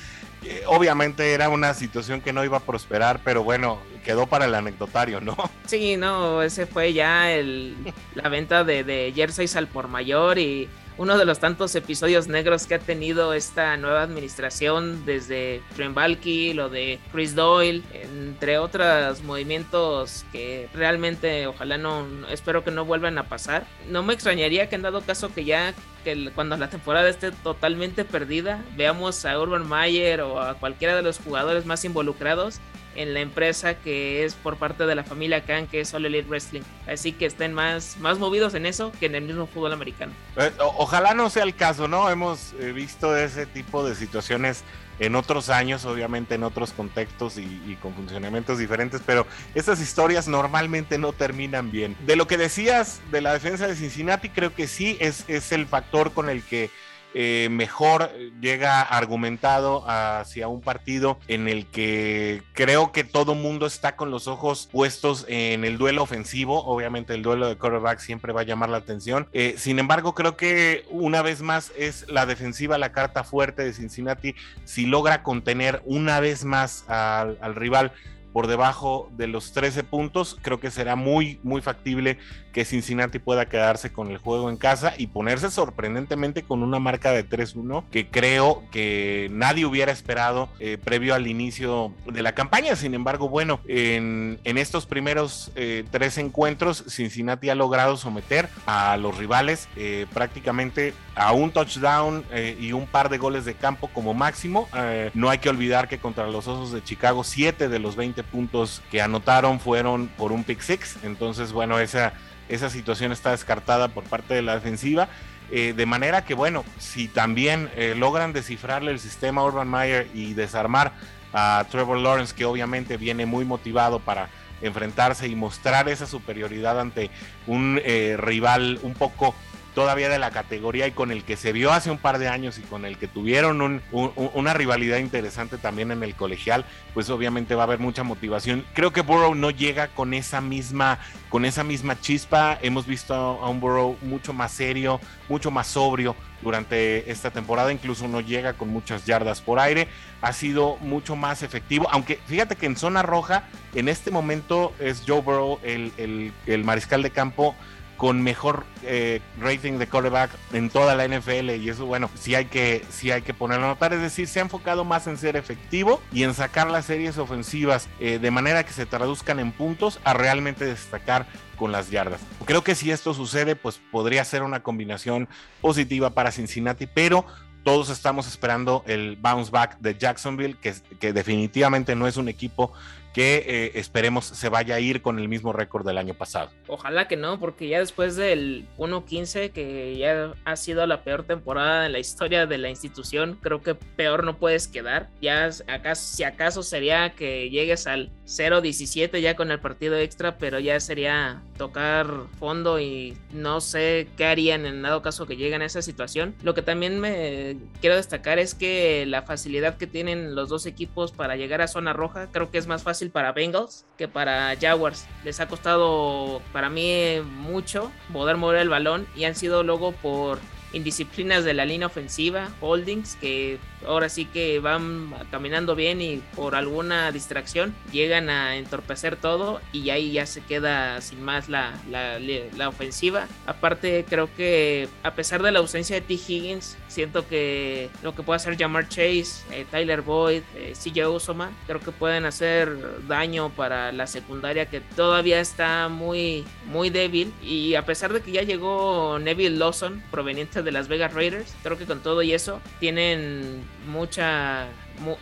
Eh, 0.45 0.62
obviamente 0.66 1.33
era 1.33 1.49
una 1.49 1.75
situación 1.75 2.21
que 2.21 2.33
no 2.33 2.45
iba 2.45 2.59
a 2.59 2.61
prosperar, 2.61 3.21
pero 3.25 3.42
bueno, 3.42 3.79
quedó 4.05 4.27
para 4.27 4.45
el 4.45 4.55
anecdotario, 4.55 5.21
¿no? 5.21 5.37
Sí, 5.66 5.97
no, 5.97 6.42
ese 6.42 6.66
fue 6.66 6.92
ya 6.92 7.33
el, 7.33 7.75
la 8.14 8.29
venta 8.29 8.62
de, 8.62 8.85
de 8.85 9.12
jerseys 9.14 9.57
al 9.57 9.66
por 9.66 9.88
mayor 9.88 10.38
y 10.38 10.69
uno 10.99 11.19
de 11.19 11.25
los 11.25 11.39
tantos 11.39 11.75
episodios 11.75 12.29
negros 12.29 12.67
que 12.67 12.75
ha 12.75 12.79
tenido 12.79 13.35
esta 13.35 13.77
nueva 13.77 14.03
administración 14.03 15.05
desde 15.05 15.63
Trent 15.75 15.95
Balky, 15.95 16.55
lo 16.55 16.69
de 16.69 16.99
Chris 17.13 17.35
Doyle, 17.35 17.83
entre 17.93 18.59
otros 18.59 19.23
movimientos 19.23 20.25
que 20.33 20.69
realmente 20.73 21.47
ojalá 21.47 21.77
no, 21.77 22.07
espero 22.31 22.65
que 22.65 22.71
no 22.71 22.85
vuelvan 22.85 23.19
a 23.19 23.25
pasar. 23.25 23.67
No 23.89 24.03
me 24.03 24.15
extrañaría 24.15 24.69
que 24.69 24.77
en 24.77 24.83
dado 24.83 25.03
caso 25.03 25.33
que 25.35 25.45
ya 25.45 25.75
que 26.05 26.31
cuando 26.35 26.57
la 26.57 26.71
temporada 26.71 27.09
esté 27.09 27.33
totalmente 27.33 28.05
perdida, 28.05 28.65
veamos 28.77 29.25
a 29.25 29.39
Urban 29.39 29.67
Mayer 29.67 30.21
o 30.23 30.41
a 30.41 30.55
cualquiera 30.55 30.95
de 30.95 31.03
los 31.03 31.19
jugadores 31.19 31.67
más 31.67 31.85
involucrados 31.85 32.61
en 32.97 33.15
la 33.15 33.21
empresa 33.21 33.75
que 33.75 34.25
es 34.25 34.35
por 34.35 34.57
parte 34.57 34.87
de 34.87 34.95
la 34.95 35.05
familia 35.05 35.45
Khan, 35.45 35.67
que 35.67 35.81
es 35.81 35.95
All 35.95 36.07
Elite 36.07 36.29
Wrestling. 36.29 36.63
Así 36.87 37.13
que 37.13 37.27
estén 37.27 37.53
más, 37.53 37.97
más 37.99 38.19
movidos 38.19 38.55
en 38.55 38.67
eso 38.67 38.93
que 38.99 39.07
en 39.07 39.15
el 39.15 39.25
mismo 39.25 39.47
fútbol 39.47 39.73
americano. 39.73 40.13
Eh, 40.37 40.53
ojalá 40.59 41.15
no 41.15 41.31
sea 41.31 41.45
el 41.45 41.55
caso, 41.55 41.89
¿no? 41.89 42.11
Hemos 42.11 42.55
eh, 42.61 42.73
visto 42.73 43.17
ese 43.17 43.47
tipo 43.47 43.87
de 43.87 43.95
situaciones 43.95 44.65
en 44.99 45.15
otros 45.15 45.51
años, 45.51 45.85
obviamente 45.85 46.35
en 46.35 46.43
otros 46.43 46.73
contextos 46.73 47.37
y, 47.39 47.77
con 47.83 47.95
funcionamientos 47.95 48.59
diferentes, 48.59 49.03
pero 49.05 49.27
estas 49.55 49.81
historias 49.81 50.27
normalmente 50.27 50.99
no 50.99 51.13
terminan 51.13 51.71
bien. 51.71 51.97
De 52.07 52.17
lo 52.17 52.27
que 52.27 52.39
decías 52.39 53.01
de 53.11 53.21
la 53.21 53.33
defensa 53.33 53.67
de 53.67 53.77
Cincinnati, 53.77 54.31
creo 54.31 54.55
que 54.55 54.67
sí 54.67 54.97
es, 55.01 55.25
es 55.29 55.53
el 55.53 55.67
factor 55.67 56.13
con 56.13 56.31
el 56.31 56.43
que 56.43 56.71
eh, 57.19 57.49
mejor 57.51 58.11
llega 58.43 58.83
argumentado 58.83 59.85
hacia 59.89 60.49
un 60.49 60.61
partido 60.61 61.19
en 61.29 61.49
el 61.49 61.65
que 61.65 62.43
creo 62.53 62.93
que 62.93 63.05
todo 63.05 63.35
mundo 63.35 63.65
está 63.65 63.97
con 63.97 64.11
los 64.11 64.29
ojos 64.29 64.69
puestos 64.71 65.25
en 65.27 65.65
el 65.65 65.79
duelo 65.79 66.03
ofensivo. 66.03 66.63
Obviamente 66.67 67.15
el 67.15 67.23
duelo 67.23 67.49
de 67.49 67.57
quarterback 67.57 68.01
siempre 68.01 68.35
va 68.35 68.43
a 68.43 68.45
llamar 68.45 68.69
la 68.69 68.77
atención. 68.77 69.29
Eh, 69.33 69.55
sin 69.57 69.79
embargo, 69.79 70.15
creo 70.15 70.37
que 70.37 70.85
una 70.91 71.23
vez 71.23 71.41
más 71.41 71.73
es 71.79 72.07
la 72.11 72.27
defensiva 72.27 72.77
la 72.77 72.93
carta 72.93 73.25
fuerte 73.25 73.65
de 73.65 73.73
Cincinnati. 73.73 74.35
Si 74.65 74.85
logra 74.85 75.23
contener 75.23 75.81
una 75.87 76.21
vez 76.21 76.45
más 76.45 76.85
al, 76.87 77.39
al 77.41 77.55
rival 77.55 77.93
por 78.35 78.49
debajo 78.49 79.09
de 79.17 79.29
los 79.29 79.53
13 79.53 79.83
puntos, 79.85 80.37
creo 80.43 80.61
que 80.61 80.71
será 80.71 80.95
muy, 80.95 81.41
muy 81.43 81.63
factible 81.63 82.19
que 82.57 82.64
Cincinnati 82.64 83.19
pueda 83.19 83.51
quedarse 83.51 83.92
con 83.92 84.11
el 84.11 84.16
juego 84.16 84.49
en 84.49 84.57
casa 84.57 84.95
y 84.97 85.09
ponerse 85.09 85.51
sorprendentemente 85.51 86.42
con 86.42 86.62
una 86.62 86.79
marca 86.79 87.12
de 87.12 87.29
3-1 87.29 87.85
que 87.90 88.09
creo 88.09 88.62
que 88.73 89.29
nadie 89.31 89.66
hubiera 89.66 89.92
esperado 89.92 90.49
eh, 90.59 90.79
previo 90.83 91.14
al 91.14 91.27
inicio 91.27 91.92
de 92.07 92.23
la 92.23 92.33
campaña. 92.33 92.75
Sin 92.75 92.95
embargo, 92.95 93.29
bueno, 93.29 93.61
en, 93.69 94.38
estos 94.42 94.87
primeros 94.87 95.53
eh, 95.55 95.85
tres 95.90 96.16
encuentros, 96.16 96.83
Cincinnati 96.88 97.51
ha 97.51 97.55
logrado 97.55 97.99
someter 97.99 98.49
a 98.64 98.97
los 98.97 99.19
rivales 99.19 99.69
eh, 99.77 100.07
prácticamente 100.14 100.95
a 101.14 101.33
un 101.33 101.51
touchdown 101.51 102.25
y 102.59 102.73
un 102.73 102.87
par 102.87 103.11
de 103.11 103.19
goles 103.19 103.45
de 103.45 103.55
campo 103.55 103.88
como 103.88 104.12
máximo. 104.12 104.69
no 105.14 105.31
hay 105.31 105.38
que 105.38 105.49
olvidar 105.49 105.88
que 105.88 105.99
contra 105.99 106.27
los 106.27 106.47
Osos 106.47 106.73
de 106.73 106.83
Chicago, 106.83 107.25
7 107.25 107.69
de 107.69 107.79
los 107.79 107.97
20 107.97 108.23
puntos 108.23 108.83
que 108.90 109.01
anotaron 109.01 109.59
fueron 109.59 110.09
por 110.09 110.31
un 110.33 110.45
pick 110.45 110.61
six. 110.61 110.99
Entonces, 111.05 111.53
bueno, 111.53 111.79
esa, 111.79 112.12
esa 112.49 112.71
situación 112.71 113.13
está 113.13 113.31
descartada 113.31 113.89
por 113.89 114.05
parte 114.05 114.35
de 114.35 114.43
la 114.43 114.55
defensiva. 114.55 115.09
Eh, 115.51 115.75
de 115.77 115.87
manera 115.87 116.25
que, 116.25 116.35
bueno, 116.35 116.65
si 116.79 117.07
también 117.07 117.71
eh, 117.77 117.95
logran 117.97 118.33
descifrarle 118.33 118.91
el 118.91 118.99
sistema 118.99 119.45
Urban 119.45 119.71
Meyer 119.71 120.09
y 120.13 120.35
desarmar 120.35 120.93
a 121.33 121.65
Trevor 121.71 121.99
Lawrence, 121.99 122.35
que 122.35 122.45
obviamente 122.45 122.97
viene 122.97 123.27
muy 123.27 123.45
motivado 123.45 124.01
para 124.01 124.29
enfrentarse 124.63 125.29
y 125.29 125.37
mostrar 125.37 125.89
esa 125.89 126.07
superioridad 126.07 126.81
ante 126.81 127.11
un 127.47 127.81
eh, 127.85 128.17
rival 128.19 128.79
un 128.83 128.95
poco 128.95 129.35
todavía 129.77 130.09
de 130.09 130.19
la 130.19 130.31
categoría 130.31 130.87
y 130.87 130.93
con 130.93 131.12
el 131.12 131.23
que 131.23 131.37
se 131.37 131.53
vio 131.53 131.71
hace 131.71 131.91
un 131.91 131.99
par 131.99 132.19
de 132.19 132.29
años 132.29 132.57
y 132.57 132.62
con 132.62 132.87
el 132.87 132.97
que 132.97 133.09
tuvieron 133.09 133.83
una 133.93 134.55
rivalidad 134.55 134.97
interesante 134.97 135.59
también 135.59 135.91
en 135.91 136.03
el 136.03 136.15
colegial, 136.15 136.65
pues 136.95 137.11
obviamente 137.11 137.55
va 137.55 137.65
a 137.65 137.67
haber 137.67 137.79
mucha 137.79 138.03
motivación. 138.03 138.65
Creo 138.73 138.95
que 138.95 139.03
Burrow 139.03 139.35
no 139.35 139.51
llega 139.51 139.89
con 139.89 140.15
esa 140.15 140.41
misma, 140.41 140.99
con 141.29 141.45
esa 141.45 141.62
misma 141.62 142.01
chispa. 142.01 142.59
Hemos 142.62 142.87
visto 142.87 143.15
a 143.15 143.51
un 143.51 143.61
Burrow 143.61 143.99
mucho 144.01 144.33
más 144.33 144.51
serio, 144.51 144.99
mucho 145.29 145.51
más 145.51 145.67
sobrio 145.67 146.17
durante 146.41 147.11
esta 147.11 147.31
temporada, 147.31 147.71
incluso 147.71 148.09
no 148.09 148.23
llega 148.23 148.55
con 148.55 148.71
muchas 148.71 149.05
yardas 149.05 149.43
por 149.43 149.59
aire, 149.59 149.89
ha 150.23 150.33
sido 150.33 150.77
mucho 150.79 151.17
más 151.17 151.43
efectivo, 151.43 151.87
aunque 151.91 152.19
fíjate 152.27 152.57
que 152.57 152.67
en 152.67 152.77
zona 152.77 153.03
roja, 153.03 153.45
en 153.75 153.89
este 153.89 154.11
momento 154.11 154.73
es 154.79 155.03
Joe 155.07 155.21
Burrow 155.21 155.59
el 155.62 156.65
mariscal 156.65 157.03
de 157.03 157.11
campo 157.11 157.55
con 157.97 158.23
mejor 158.23 158.65
eh, 158.83 159.21
rating 159.41 159.79
de 159.79 159.87
quarterback 159.87 160.31
en 160.53 160.71
toda 160.71 160.95
la 160.95 161.07
NFL 161.07 161.51
y 161.51 161.69
eso 161.69 161.87
bueno 161.87 162.11
sí 162.15 162.35
hay 162.35 162.47
que 162.47 162.85
sí 162.91 163.11
hay 163.11 163.23
que 163.23 163.35
ponerlo 163.35 163.67
a 163.67 163.69
notar. 163.71 163.93
Es 163.93 164.01
decir 164.01 164.29
se 164.29 164.41
ha 164.41 164.43
enfocado 164.43 164.85
más 164.85 165.07
en 165.07 165.17
ser 165.17 165.37
efectivo 165.37 166.01
y 166.13 166.23
en 166.23 166.35
sacar 166.35 166.71
las 166.71 166.87
series 166.87 167.19
ofensivas 167.19 167.89
eh, 168.01 168.19
de 168.19 168.31
manera 168.31 168.65
que 168.65 168.73
se 168.73 168.87
traduzcan 168.87 169.41
en 169.41 169.53
puntos 169.53 170.01
a 170.05 170.15
realmente 170.15 170.65
destacar 170.65 171.27
con 171.57 171.73
las 171.73 171.91
yardas. 171.91 172.21
Creo 172.45 172.63
que 172.63 172.75
si 172.75 172.91
esto 172.91 173.15
sucede 173.15 173.57
pues 173.57 173.81
podría 173.91 174.25
ser 174.25 174.43
una 174.43 174.63
combinación 174.63 175.29
positiva 175.61 176.11
para 176.11 176.33
Cincinnati 176.33 176.87
pero 176.87 177.27
todos 177.67 177.91
estamos 177.91 178.29
esperando 178.29 178.85
el 178.87 179.17
bounce 179.17 179.51
back 179.51 179.81
de 179.81 179.99
Jacksonville, 179.99 180.57
que, 180.57 180.73
que 181.01 181.13
definitivamente 181.13 181.97
no 181.97 182.07
es 182.07 182.17
un 182.17 182.29
equipo 182.29 182.73
que 183.17 183.43
eh, 183.47 183.71
esperemos 183.77 184.27
se 184.27 184.51
vaya 184.51 184.75
a 184.75 184.81
ir 184.81 185.01
con 185.01 185.19
el 185.19 185.27
mismo 185.27 185.55
récord 185.55 185.87
del 185.87 185.97
año 185.97 186.13
pasado. 186.13 186.51
Ojalá 186.67 187.09
que 187.09 187.17
no, 187.17 187.41
porque 187.41 187.67
ya 187.67 187.79
después 187.79 188.15
del 188.15 188.67
1-15, 188.77 189.53
que 189.53 189.97
ya 189.97 190.35
ha 190.45 190.57
sido 190.57 190.87
la 190.87 191.03
peor 191.03 191.23
temporada 191.23 191.87
en 191.87 191.93
la 191.93 191.99
historia 191.99 192.45
de 192.45 192.59
la 192.59 192.69
institución, 192.69 193.39
creo 193.41 193.63
que 193.63 193.75
peor 193.75 194.23
no 194.23 194.37
puedes 194.37 194.69
quedar. 194.69 195.09
Ya 195.23 195.49
acaso, 195.67 196.15
si 196.15 196.25
acaso 196.25 196.63
sería 196.63 197.15
que 197.15 197.49
llegues 197.49 197.87
al 197.87 198.11
0-17 198.27 199.19
ya 199.23 199.35
con 199.35 199.51
el 199.51 199.61
partido 199.61 199.97
extra, 199.97 200.37
pero 200.37 200.59
ya 200.59 200.79
sería 200.79 201.41
tocar 201.57 202.07
fondo 202.39 202.79
y 202.81 203.17
no 203.33 203.63
sé 203.63 204.09
qué 204.19 204.27
harían 204.27 204.67
en 204.67 204.83
dado 204.83 205.01
caso 205.01 205.27
que 205.27 205.37
lleguen 205.39 205.63
a 205.63 205.65
esa 205.65 205.81
situación. 205.81 206.35
Lo 206.43 206.53
que 206.53 206.61
también 206.61 207.01
me 207.01 207.57
quiero 207.81 207.97
destacar 207.97 208.39
es 208.39 208.55
que 208.55 209.07
la 209.07 209.23
facilidad 209.23 209.79
que 209.79 209.87
tienen 209.87 210.35
los 210.35 210.51
dos 210.51 210.67
equipos 210.67 211.13
para 211.13 211.37
llegar 211.37 211.63
a 211.63 211.67
zona 211.67 211.95
roja, 211.95 212.29
creo 212.31 212.51
que 212.51 212.59
es 212.59 212.67
más 212.67 212.83
fácil 212.83 213.06
para 213.11 213.33
Bengals 213.33 213.85
que 213.97 214.09
para 214.09 214.57
Jaguars. 214.61 215.07
Les 215.25 215.40
ha 215.40 215.49
costado 215.49 216.40
para 216.53 216.69
mí 216.69 217.21
mucho 217.23 217.90
poder 218.12 218.37
mover 218.37 218.61
el 218.61 218.69
balón 218.69 219.07
y 219.16 219.25
han 219.25 219.35
sido 219.35 219.62
luego 219.62 219.92
por 219.92 220.38
indisciplinas 220.77 221.45
de 221.45 221.55
la 221.55 221.65
línea 221.65 221.87
ofensiva, 221.87 222.49
holdings, 222.61 223.17
que 223.17 223.59
ahora 223.87 224.09
sí 224.09 224.27
que 224.27 224.59
van 224.59 225.12
caminando 225.31 225.75
bien 225.75 226.01
y 226.01 226.23
por 226.35 226.55
alguna 226.55 227.12
distracción 227.12 227.75
llegan 227.93 228.31
a 228.31 228.57
entorpecer 228.57 229.17
todo 229.17 229.61
y 229.73 229.91
ahí 229.91 230.12
ya 230.12 230.27
se 230.27 230.43
queda 230.43 231.01
sin 231.01 231.23
más 231.23 231.49
la, 231.49 231.75
la, 231.89 232.69
ofensiva. 232.69 233.27
Aparte 233.47 234.05
creo 234.09 234.29
que 234.35 234.89
a 235.03 235.15
pesar 235.15 235.43
de 235.43 235.53
la 235.53 235.61
ausencia 235.61 235.95
de 235.97 236.03
T. 236.03 236.15
Higgins, 236.15 236.77
siento 236.89 237.27
que 237.29 237.91
lo 238.03 238.15
que 238.15 238.23
puede 238.23 238.37
hacer 238.37 238.59
Jamar 238.59 238.89
Chase, 238.89 239.45
eh, 239.53 239.67
Tyler 239.71 240.03
Boyd, 240.03 240.43
eh, 240.57 240.73
CJ 240.73 241.09
Usoma, 241.09 241.53
creo 241.67 241.81
que 241.81 241.93
pueden 241.93 242.25
hacer 242.25 243.07
daño 243.07 243.51
para 243.51 243.93
la 243.93 244.07
secundaria 244.07 244.67
que 244.67 244.81
todavía 244.81 245.41
está 245.41 245.89
muy, 245.89 246.45
muy 246.67 246.91
débil 246.91 247.33
y 247.43 247.77
a 247.77 247.85
pesar 247.85 248.12
de 248.12 248.21
que 248.21 248.33
ya 248.33 248.43
llegó 248.43 249.19
Neville 249.21 249.57
Lawson 249.57 250.03
proveniente 250.11 250.62
de 250.62 250.66
las 250.73 250.89
Vegas 250.89 251.15
Raiders, 251.15 251.55
creo 251.63 251.79
que 251.79 251.87
con 251.87 252.01
todo 252.01 252.23
y 252.23 252.33
eso 252.33 252.61
tienen 252.81 253.65
mucha 253.89 254.69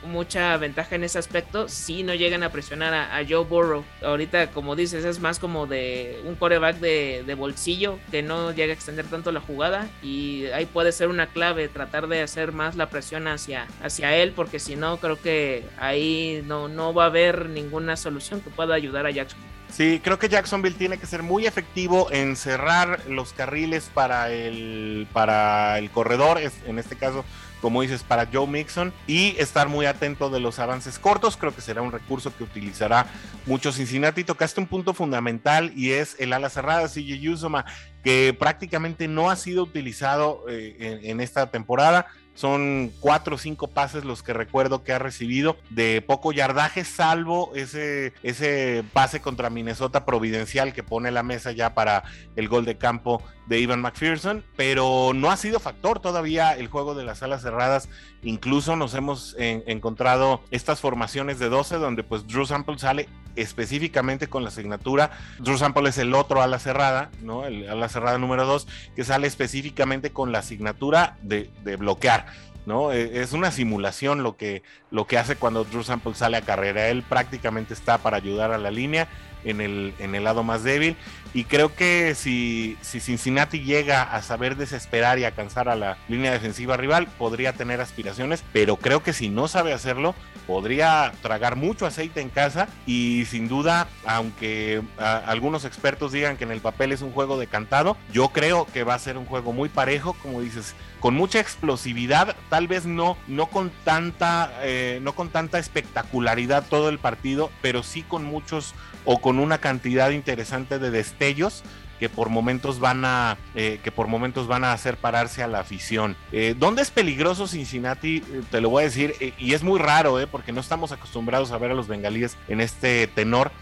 mucha 0.07 0.57
ventaja 0.57 0.95
en 0.95 1.05
ese 1.05 1.19
aspecto 1.19 1.69
si 1.69 2.03
no 2.03 2.15
llegan 2.15 2.43
a 2.43 2.51
presionar 2.51 2.95
a, 2.95 3.25
Joe 3.29 3.45
Burrow. 3.45 3.85
Ahorita, 4.03 4.51
como 4.51 4.77
dices, 4.77 5.05
es 5.05 5.19
más 5.21 5.39
como 5.39 5.67
de 5.67 6.21
un 6.25 6.35
coreback 6.35 6.77
de, 6.79 7.35
bolsillo 7.35 7.99
que 8.13 8.23
no 8.23 8.53
llega 8.53 8.73
a 8.73 8.75
extender 8.75 9.07
tanto 9.07 9.33
la 9.33 9.41
jugada 9.41 9.89
y 10.03 10.47
ahí 10.47 10.67
puede 10.67 10.93
ser 10.93 11.09
una 11.09 11.27
clave 11.27 11.69
tratar 11.69 12.07
de 12.07 12.23
hacer 12.23 12.53
más 12.53 12.77
la 12.77 12.89
presión 12.91 13.27
hacia, 13.27 13.67
hacia 13.83 14.15
él 14.17 14.33
porque 14.37 14.61
si 14.61 14.77
no 14.77 14.99
creo 14.99 15.21
que 15.21 15.67
ahí 15.79 16.43
no, 16.47 16.69
no 16.69 16.95
va 16.95 17.05
a 17.05 17.07
haber 17.07 17.49
ninguna 17.49 17.97
solución 17.97 18.41
que 18.41 18.51
pueda 18.51 18.75
ayudar 18.75 19.07
a 19.07 19.11
Jackson. 19.11 19.54
Sí, 19.75 20.01
creo 20.05 20.21
que 20.21 20.29
Jacksonville 20.29 20.77
tiene 20.77 20.99
que 20.99 21.07
ser 21.07 21.25
muy 21.25 21.47
efectivo 21.47 22.07
en 22.13 22.37
cerrar 22.37 23.01
los 23.09 23.33
carriles 23.33 23.91
para 23.93 24.31
el, 24.31 25.09
para 25.13 25.81
el 25.81 25.91
corredor, 25.91 26.39
en 26.39 26.79
este 26.79 26.95
caso 26.95 27.25
como 27.65 27.81
dices, 27.81 28.03
para 28.03 28.29
Joe 28.31 28.47
Mixon 28.47 28.93
y 29.07 29.37
estar 29.39 29.71
muy 29.71 29.87
atento 29.87 30.29
de 30.29 30.39
los 30.39 30.59
avances 30.59 30.99
cortos. 30.99 31.39
Creo 31.39 31.55
que 31.55 31.63
será 31.63 31.81
un 31.81 31.93
recurso 31.93 32.31
que 32.37 32.45
utilizará 32.45 33.07
mucho 33.47 33.73
Cincinnati. 33.73 34.23
Tocaste 34.23 34.61
un 34.61 34.67
punto 34.67 34.93
fundamental 34.93 35.73
y 35.75 35.93
es 35.93 36.15
el 36.19 36.35
ala 36.35 36.51
cerrada, 36.51 36.89
CJ 36.89 37.27
Usoma, 37.31 37.65
que 38.03 38.37
prácticamente 38.39 39.09
no 39.09 39.31
ha 39.31 39.37
sido 39.37 39.63
utilizado 39.63 40.45
eh, 40.47 41.01
en, 41.05 41.23
esta 41.23 41.51
temporada. 41.51 42.05
Son 42.35 42.91
cuatro 43.01 43.37
o 43.37 43.39
cinco 43.39 43.69
pases 43.69 44.05
los 44.05 44.23
que 44.23 44.33
recuerdo 44.33 44.83
que 44.83 44.93
ha 44.93 44.99
recibido 44.99 45.57
de 45.71 46.03
poco 46.03 46.33
yardaje, 46.33 46.85
salvo 46.85 47.53
ese, 47.55 48.13
ese 48.23 48.85
pase 48.93 49.21
contra 49.21 49.51
Minnesota 49.51 50.05
providencial 50.05 50.73
que 50.73 50.83
pone 50.83 51.11
la 51.11 51.23
mesa 51.23 51.53
ya 51.53 51.75
para 51.75 52.05
el 52.35 52.49
gol 52.49 52.65
de 52.65 52.77
campo 52.77 53.23
de 53.47 53.61
Ivan 53.61 53.81
McPherson, 53.81 54.45
pero 54.57 55.13
no 55.15 55.31
ha 55.31 55.37
sido 55.37 55.61
factor 55.61 56.01
todavía 56.01 56.57
el 56.57 56.69
juego 56.69 56.95
de 56.95 57.05
las 57.05 57.23
alas 57.23 57.43
cerradas. 57.43 57.89
Incluso 58.23 58.75
nos 58.75 58.95
hemos 58.95 59.37
encontrado 59.39 60.43
estas 60.51 60.81
formaciones 60.81 61.39
de 61.39 61.49
12 61.49 61.77
donde 61.77 62.03
pues 62.03 62.27
Drew 62.27 62.47
Sample 62.47 62.79
sale 62.79 63.09
específicamente 63.37 64.29
con 64.29 64.43
la 64.43 64.49
asignatura. 64.49 65.11
Drew 65.39 65.59
Sample 65.59 65.89
es 65.89 65.99
el 65.99 66.15
otro 66.15 66.43
ala 66.43 66.59
cerrada, 66.59 67.11
¿no? 67.23 67.45
El 67.45 67.69
ala 67.69 67.89
cerrada 67.89 68.19
número 68.19 68.47
2, 68.47 68.67
que 68.95 69.05
sale 69.05 69.27
específicamente 69.27 70.11
con 70.11 70.33
la 70.33 70.41
asignatura 70.41 71.17
de, 71.23 71.51
de 71.63 71.77
bloquear. 71.77 72.27
¿no? 72.67 72.93
E, 72.93 73.21
es 73.21 73.33
una 73.33 73.51
simulación 73.51 74.23
lo 74.23 74.37
que, 74.37 74.63
lo 74.91 75.07
que 75.07 75.19
hace 75.19 75.37
cuando 75.37 75.65
Drew 75.65 75.83
Sample 75.83 76.15
sale 76.15 76.37
a 76.37 76.43
carrera. 76.43 76.89
Él 76.89 77.03
prácticamente 77.03 77.75
está 77.75 77.99
para 77.99 78.17
ayudar 78.17 78.53
a 78.53 78.59
la 78.59 78.71
línea 78.71 79.09
en 79.45 79.61
el, 79.61 79.95
en 79.99 80.15
el 80.15 80.25
lado 80.25 80.43
más 80.43 80.63
débil. 80.63 80.97
Y 81.33 81.45
creo 81.45 81.75
que 81.75 82.15
si, 82.15 82.77
si 82.81 83.01
Cincinnati 83.01 83.61
llega 83.61 84.03
a 84.03 84.23
saber 84.23 84.57
desesperar 84.57 85.19
y 85.19 85.25
alcanzar 85.25 85.69
a 85.69 85.75
la 85.75 85.99
línea 86.09 86.31
defensiva 86.31 86.77
rival, 86.77 87.09
podría 87.19 87.53
tener 87.53 87.81
aspiraciones, 87.81 88.45
pero 88.53 88.77
creo 88.77 89.03
que 89.03 89.13
si 89.13 89.29
no 89.29 89.49
sabe 89.49 89.73
hacerlo, 89.73 90.15
podría 90.47 91.13
tragar 91.23 91.57
mucho 91.57 91.87
aceite 91.87 92.21
en 92.21 92.29
casa 92.29 92.69
y 92.87 93.25
sin 93.27 93.49
duda, 93.49 93.89
aunque 94.05 94.83
algunos 94.99 95.65
expertos 95.65 96.13
digan 96.13 96.37
que 96.37 96.45
en 96.45 96.53
el 96.53 96.61
papel 96.61 96.93
es 96.93 97.03
un 97.03 97.13
juego 97.13 97.39
decantado, 97.39 97.97
yo 98.13 98.29
creo 98.29 98.67
que 98.67 98.85
va 98.85 98.95
a 98.95 98.99
ser 98.99 99.19
un 99.19 99.27
juego 99.27 99.53
muy 99.53 99.69
parejo, 99.69 100.15
como 100.23 100.41
dices, 100.41 100.75
con 101.05 101.17
mucha 101.17 101.39
explosividad, 101.39 102.35
tal 102.49 102.67
vez 102.67 102.87
no, 102.87 103.19
no 103.29 103.49
con 103.49 103.71
tanta, 103.85 104.51
eh, 104.63 105.01
no 105.03 105.15
con 105.15 105.29
tanta 105.29 105.59
espectacularidad 105.59 106.65
todo 106.67 106.89
el 106.89 106.99
partido, 106.99 107.51
pero 107.61 107.83
sí 107.83 108.01
con 108.01 108.25
muchos 108.25 108.73
o 109.05 109.21
con 109.21 109.39
una 109.39 109.59
cantidad 109.59 110.09
interesante 110.09 110.79
de 110.79 110.91
destellos 110.91 111.63
que 112.01 112.09
por 112.09 112.31
momentos 112.31 112.81
van 112.81 113.05
a 113.05 113.37
eh, 113.55 113.81
que 113.85 113.93
por 113.93 114.07
momentos 114.07 114.47
van 114.47 114.65
a 114.65 114.73
hacer 114.73 114.97
pararse 114.97 115.43
a 115.43 115.47
la 115.47 115.61
afición. 115.61 116.17
Eh, 116.33 116.55
¿Dónde 116.59 116.81
es 116.81 116.91
peligroso 116.91 117.47
Cincinnati? 117.47 118.21
Te 118.51 118.63
lo 118.63 118.71
voy 118.71 118.81
a 118.81 118.87
decir 118.87 119.35
y 119.39 119.53
es 119.53 119.63
muy 119.63 119.79
raro, 119.79 120.19
porque 120.31 120.53
no 120.53 120.63
estamos 120.63 120.91
acostumbrados 120.91 121.53
a 121.53 121.59
ver 121.59 121.71
a 121.71 121.75
los 121.75 121.87
bengalíes 121.87 122.39
en 122.49 122.63
este 122.63 123.09
tenor. 123.09 123.53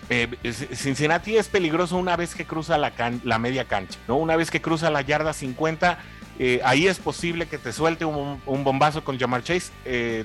Cincinnati 0.75 1.37
es 1.37 1.49
peligroso 1.49 1.97
una 1.97 2.17
vez 2.17 2.37
que 2.37 2.45
cruza 2.45 2.79
la, 2.79 2.93
la 3.25 3.39
media 3.41 3.65
cancha, 3.65 3.99
¿no? 4.07 4.15
Una 4.15 4.37
vez 4.37 4.49
que 4.49 4.63
cruza 4.63 4.91
la 4.91 5.03
yarda 5.03 5.33
50 5.33 5.99
ahí 6.65 6.87
es 6.87 6.99
posible 6.99 7.47
que 7.47 7.59
te 7.59 7.73
suelte 7.73 8.05
un, 8.05 8.41
bombazo 8.65 9.05
con 9.05 9.19
Jamar 9.19 9.43
Chase. 9.43 9.73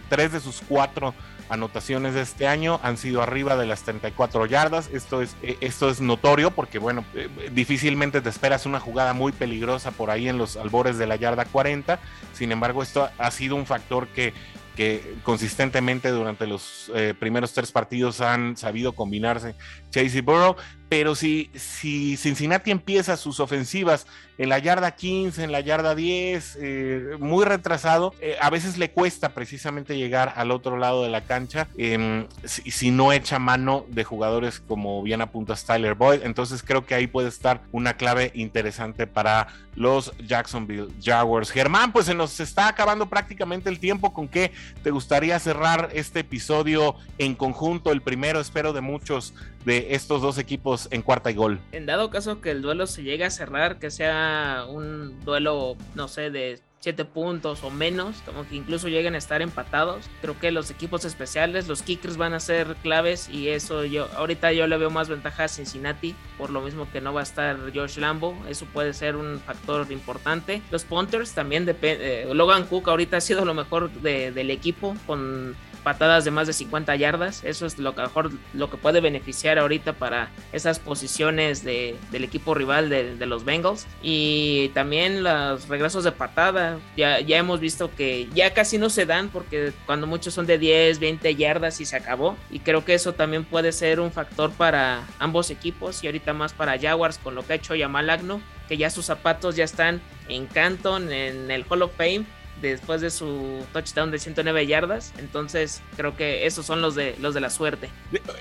tres 0.09 0.31
de 0.31 0.39
sus 0.39 0.61
cuatro 0.67 1.13
anotaciones 1.49 2.13
de 2.13 2.21
este 2.21 2.47
año 2.47 2.79
han 2.83 2.97
sido 2.97 3.21
arriba 3.21 3.55
de 3.55 3.65
las 3.65 3.83
34 3.83 4.45
yardas. 4.45 4.89
Esto 4.91 5.21
es, 5.21 5.35
eh, 5.41 5.57
esto 5.61 5.89
es 5.89 6.01
notorio 6.01 6.51
porque, 6.51 6.79
bueno, 6.79 7.05
eh, 7.13 7.29
difícilmente 7.51 8.21
te 8.21 8.29
esperas 8.29 8.65
una 8.65 8.79
jugada 8.79 9.13
muy 9.13 9.31
peligrosa 9.31 9.91
por 9.91 10.09
ahí 10.09 10.27
en 10.27 10.37
los 10.37 10.57
albores 10.57 10.97
de 10.97 11.07
la 11.07 11.15
yarda 11.15 11.45
40. 11.45 11.99
Sin 12.33 12.51
embargo, 12.51 12.83
esto 12.83 13.09
ha 13.17 13.31
sido 13.31 13.55
un 13.55 13.65
factor 13.65 14.07
que 14.07 14.33
que 14.77 15.15
consistentemente 15.23 16.11
durante 16.11 16.45
los 16.45 16.91
eh, 16.93 17.15
primeros 17.19 17.51
tres 17.51 17.71
partidos 17.71 18.21
han 18.21 18.55
sabido 18.55 18.93
combinarse 18.93 19.55
Chase 19.89 20.21
Burrow, 20.21 20.55
pero 20.89 21.15
si, 21.15 21.49
si 21.53 22.15
Cincinnati 22.15 22.71
empieza 22.71 23.17
sus 23.17 23.39
ofensivas 23.39 24.07
en 24.37 24.49
la 24.49 24.59
yarda 24.59 24.91
15, 24.91 25.43
en 25.43 25.51
la 25.51 25.59
yarda 25.59 25.95
10, 25.95 26.57
eh, 26.61 27.17
muy 27.19 27.43
retrasado, 27.43 28.13
eh, 28.21 28.37
a 28.39 28.49
veces 28.49 28.77
le 28.77 28.91
cuesta 28.91 29.29
precisamente 29.29 29.97
llegar 29.97 30.33
al 30.35 30.51
otro 30.51 30.77
lado 30.77 31.03
de 31.03 31.09
la 31.09 31.21
cancha 31.21 31.67
em, 31.77 32.27
si, 32.45 32.91
no 32.91 33.11
echa 33.11 33.39
mano 33.39 33.85
de 33.89 34.03
jugadores 34.03 34.59
como 34.59 35.01
bien 35.03 35.21
apunta 35.21 35.55
Tyler 35.55 35.95
Boyd. 35.95 36.21
Entonces 36.23 36.63
creo 36.63 36.85
que 36.85 36.95
ahí 36.95 37.07
puede 37.07 37.29
estar 37.29 37.61
una 37.71 37.95
clave 37.95 38.31
interesante 38.33 39.07
para 39.07 39.47
los 39.75 40.13
Jacksonville 40.19 40.87
Jaguars. 41.03 41.51
Germán, 41.51 41.91
pues 41.91 42.05
se 42.05 42.15
nos 42.15 42.39
está 42.39 42.67
acabando 42.67 43.07
prácticamente 43.09 43.69
el 43.69 43.79
tiempo. 43.79 44.13
¿Con 44.13 44.27
qué 44.27 44.51
te 44.83 44.91
gustaría 44.91 45.37
cerrar 45.39 45.89
este 45.93 46.21
episodio 46.21 46.95
en 47.17 47.35
conjunto? 47.35 47.91
El 47.91 48.01
primero, 48.01 48.39
espero, 48.39 48.73
de 48.73 48.81
muchos 48.81 49.33
de 49.65 49.76
estos 49.89 50.21
dos 50.21 50.37
equipos 50.37 50.87
en 50.91 51.01
cuarta 51.01 51.31
y 51.31 51.35
gol. 51.35 51.59
En 51.71 51.85
dado 51.85 52.09
caso 52.09 52.41
que 52.41 52.51
el 52.51 52.61
duelo 52.61 52.87
se 52.87 53.03
llegue 53.03 53.25
a 53.25 53.29
cerrar, 53.29 53.79
que 53.79 53.91
sea 53.91 54.65
un 54.69 55.19
duelo, 55.23 55.75
no 55.95 56.07
sé, 56.07 56.29
de 56.29 56.59
7 56.79 57.05
puntos 57.05 57.63
o 57.63 57.69
menos, 57.69 58.17
como 58.25 58.47
que 58.47 58.55
incluso 58.55 58.87
lleguen 58.87 59.15
a 59.15 59.17
estar 59.17 59.41
empatados. 59.41 60.09
Creo 60.21 60.39
que 60.39 60.51
los 60.51 60.69
equipos 60.69 61.05
especiales, 61.05 61.67
los 61.67 61.81
kickers 61.81 62.17
van 62.17 62.33
a 62.33 62.39
ser 62.39 62.75
claves 62.83 63.29
y 63.29 63.49
eso 63.49 63.83
yo 63.83 64.07
ahorita 64.15 64.53
yo 64.53 64.67
le 64.67 64.77
veo 64.77 64.89
más 64.89 65.09
ventaja 65.09 65.45
a 65.45 65.47
Cincinnati, 65.47 66.15
por 66.37 66.49
lo 66.49 66.61
mismo 66.61 66.89
que 66.91 67.01
no 67.01 67.13
va 67.13 67.21
a 67.21 67.23
estar 67.23 67.57
Josh 67.73 67.97
Lambo, 67.97 68.37
eso 68.47 68.65
puede 68.67 68.93
ser 68.93 69.15
un 69.15 69.39
factor 69.39 69.91
importante. 69.91 70.61
Los 70.71 70.85
punters 70.85 71.33
también 71.33 71.65
depende, 71.65 72.21
eh, 72.21 72.33
Logan 72.33 72.65
Cook 72.67 72.89
ahorita 72.89 73.17
ha 73.17 73.21
sido 73.21 73.43
lo 73.43 73.53
mejor 73.53 73.91
del 73.91 74.49
equipo 74.51 74.95
con 75.07 75.55
patadas 75.87 76.25
de 76.25 76.31
más 76.31 76.47
de 76.47 76.51
50 76.51 76.97
yardas. 76.97 77.45
Eso 77.45 77.65
es 77.65 77.79
lo 77.79 77.95
que 77.95 78.01
mejor 78.01 78.29
lo 78.53 78.69
que 78.69 78.75
puede 78.75 78.99
beneficiar 78.99 79.57
ahorita 79.57 79.93
para 79.93 80.31
esas 80.51 80.79
posiciones 80.79 81.63
de, 81.63 81.95
del 82.11 82.25
equipo 82.25 82.53
rival 82.53 82.89
de, 82.89 83.25
los 83.25 83.45
Bengals. 83.45 83.87
Y 84.03 84.67
también 84.73 85.23
los 85.23 85.69
regresos 85.69 86.03
de 86.03 86.11
patada. 86.11 86.77
Ya, 86.97 87.21
ya 87.21 87.37
hemos 87.37 87.61
visto 87.61 87.89
que 87.95 88.27
ya 88.35 88.53
casi 88.53 88.77
no 88.77 88.89
se 88.89 89.05
dan 89.05 89.29
porque 89.29 89.71
cuando 89.85 90.07
muchos 90.07 90.33
son 90.33 90.45
de 90.45 90.57
10, 90.57 90.99
20 90.99 91.35
yardas 91.37 91.79
y 91.79 91.85
se 91.85 91.95
acabó. 91.95 92.35
Y 92.51 92.59
creo 92.59 92.83
que 92.83 92.93
eso 92.93 93.13
también 93.13 93.45
puede 93.45 93.71
ser 93.71 94.01
un 94.01 94.11
factor 94.11 94.51
para 94.51 95.03
ambos 95.19 95.49
equipos 95.51 96.03
y 96.03 96.07
ahorita 96.07 96.33
más 96.33 96.51
para 96.51 96.77
Jaguars 96.77 97.17
con 97.17 97.33
lo 97.33 97.47
que 97.47 97.53
ha 97.53 97.55
hecho 97.55 97.75
Yamal 97.75 98.09
Agno, 98.09 98.41
que 98.67 98.75
ya 98.75 98.89
sus 98.89 99.05
zapatos 99.05 99.55
ya 99.55 99.63
están 99.63 100.01
en 100.27 100.47
Canton, 100.47 101.13
en 101.13 101.49
el 101.49 101.63
Hall 101.69 101.83
of 101.83 101.95
Fame 101.95 102.25
después 102.61 103.01
de 103.01 103.09
su 103.09 103.65
touchdown 103.73 104.11
de 104.11 104.19
109 104.19 104.67
yardas. 104.67 105.13
Entonces, 105.17 105.81
creo 105.95 106.15
que 106.15 106.45
esos 106.45 106.65
son 106.65 106.81
los 106.81 106.95
de 106.95 107.15
los 107.19 107.33
de 107.33 107.41
la 107.41 107.49
suerte. 107.49 107.89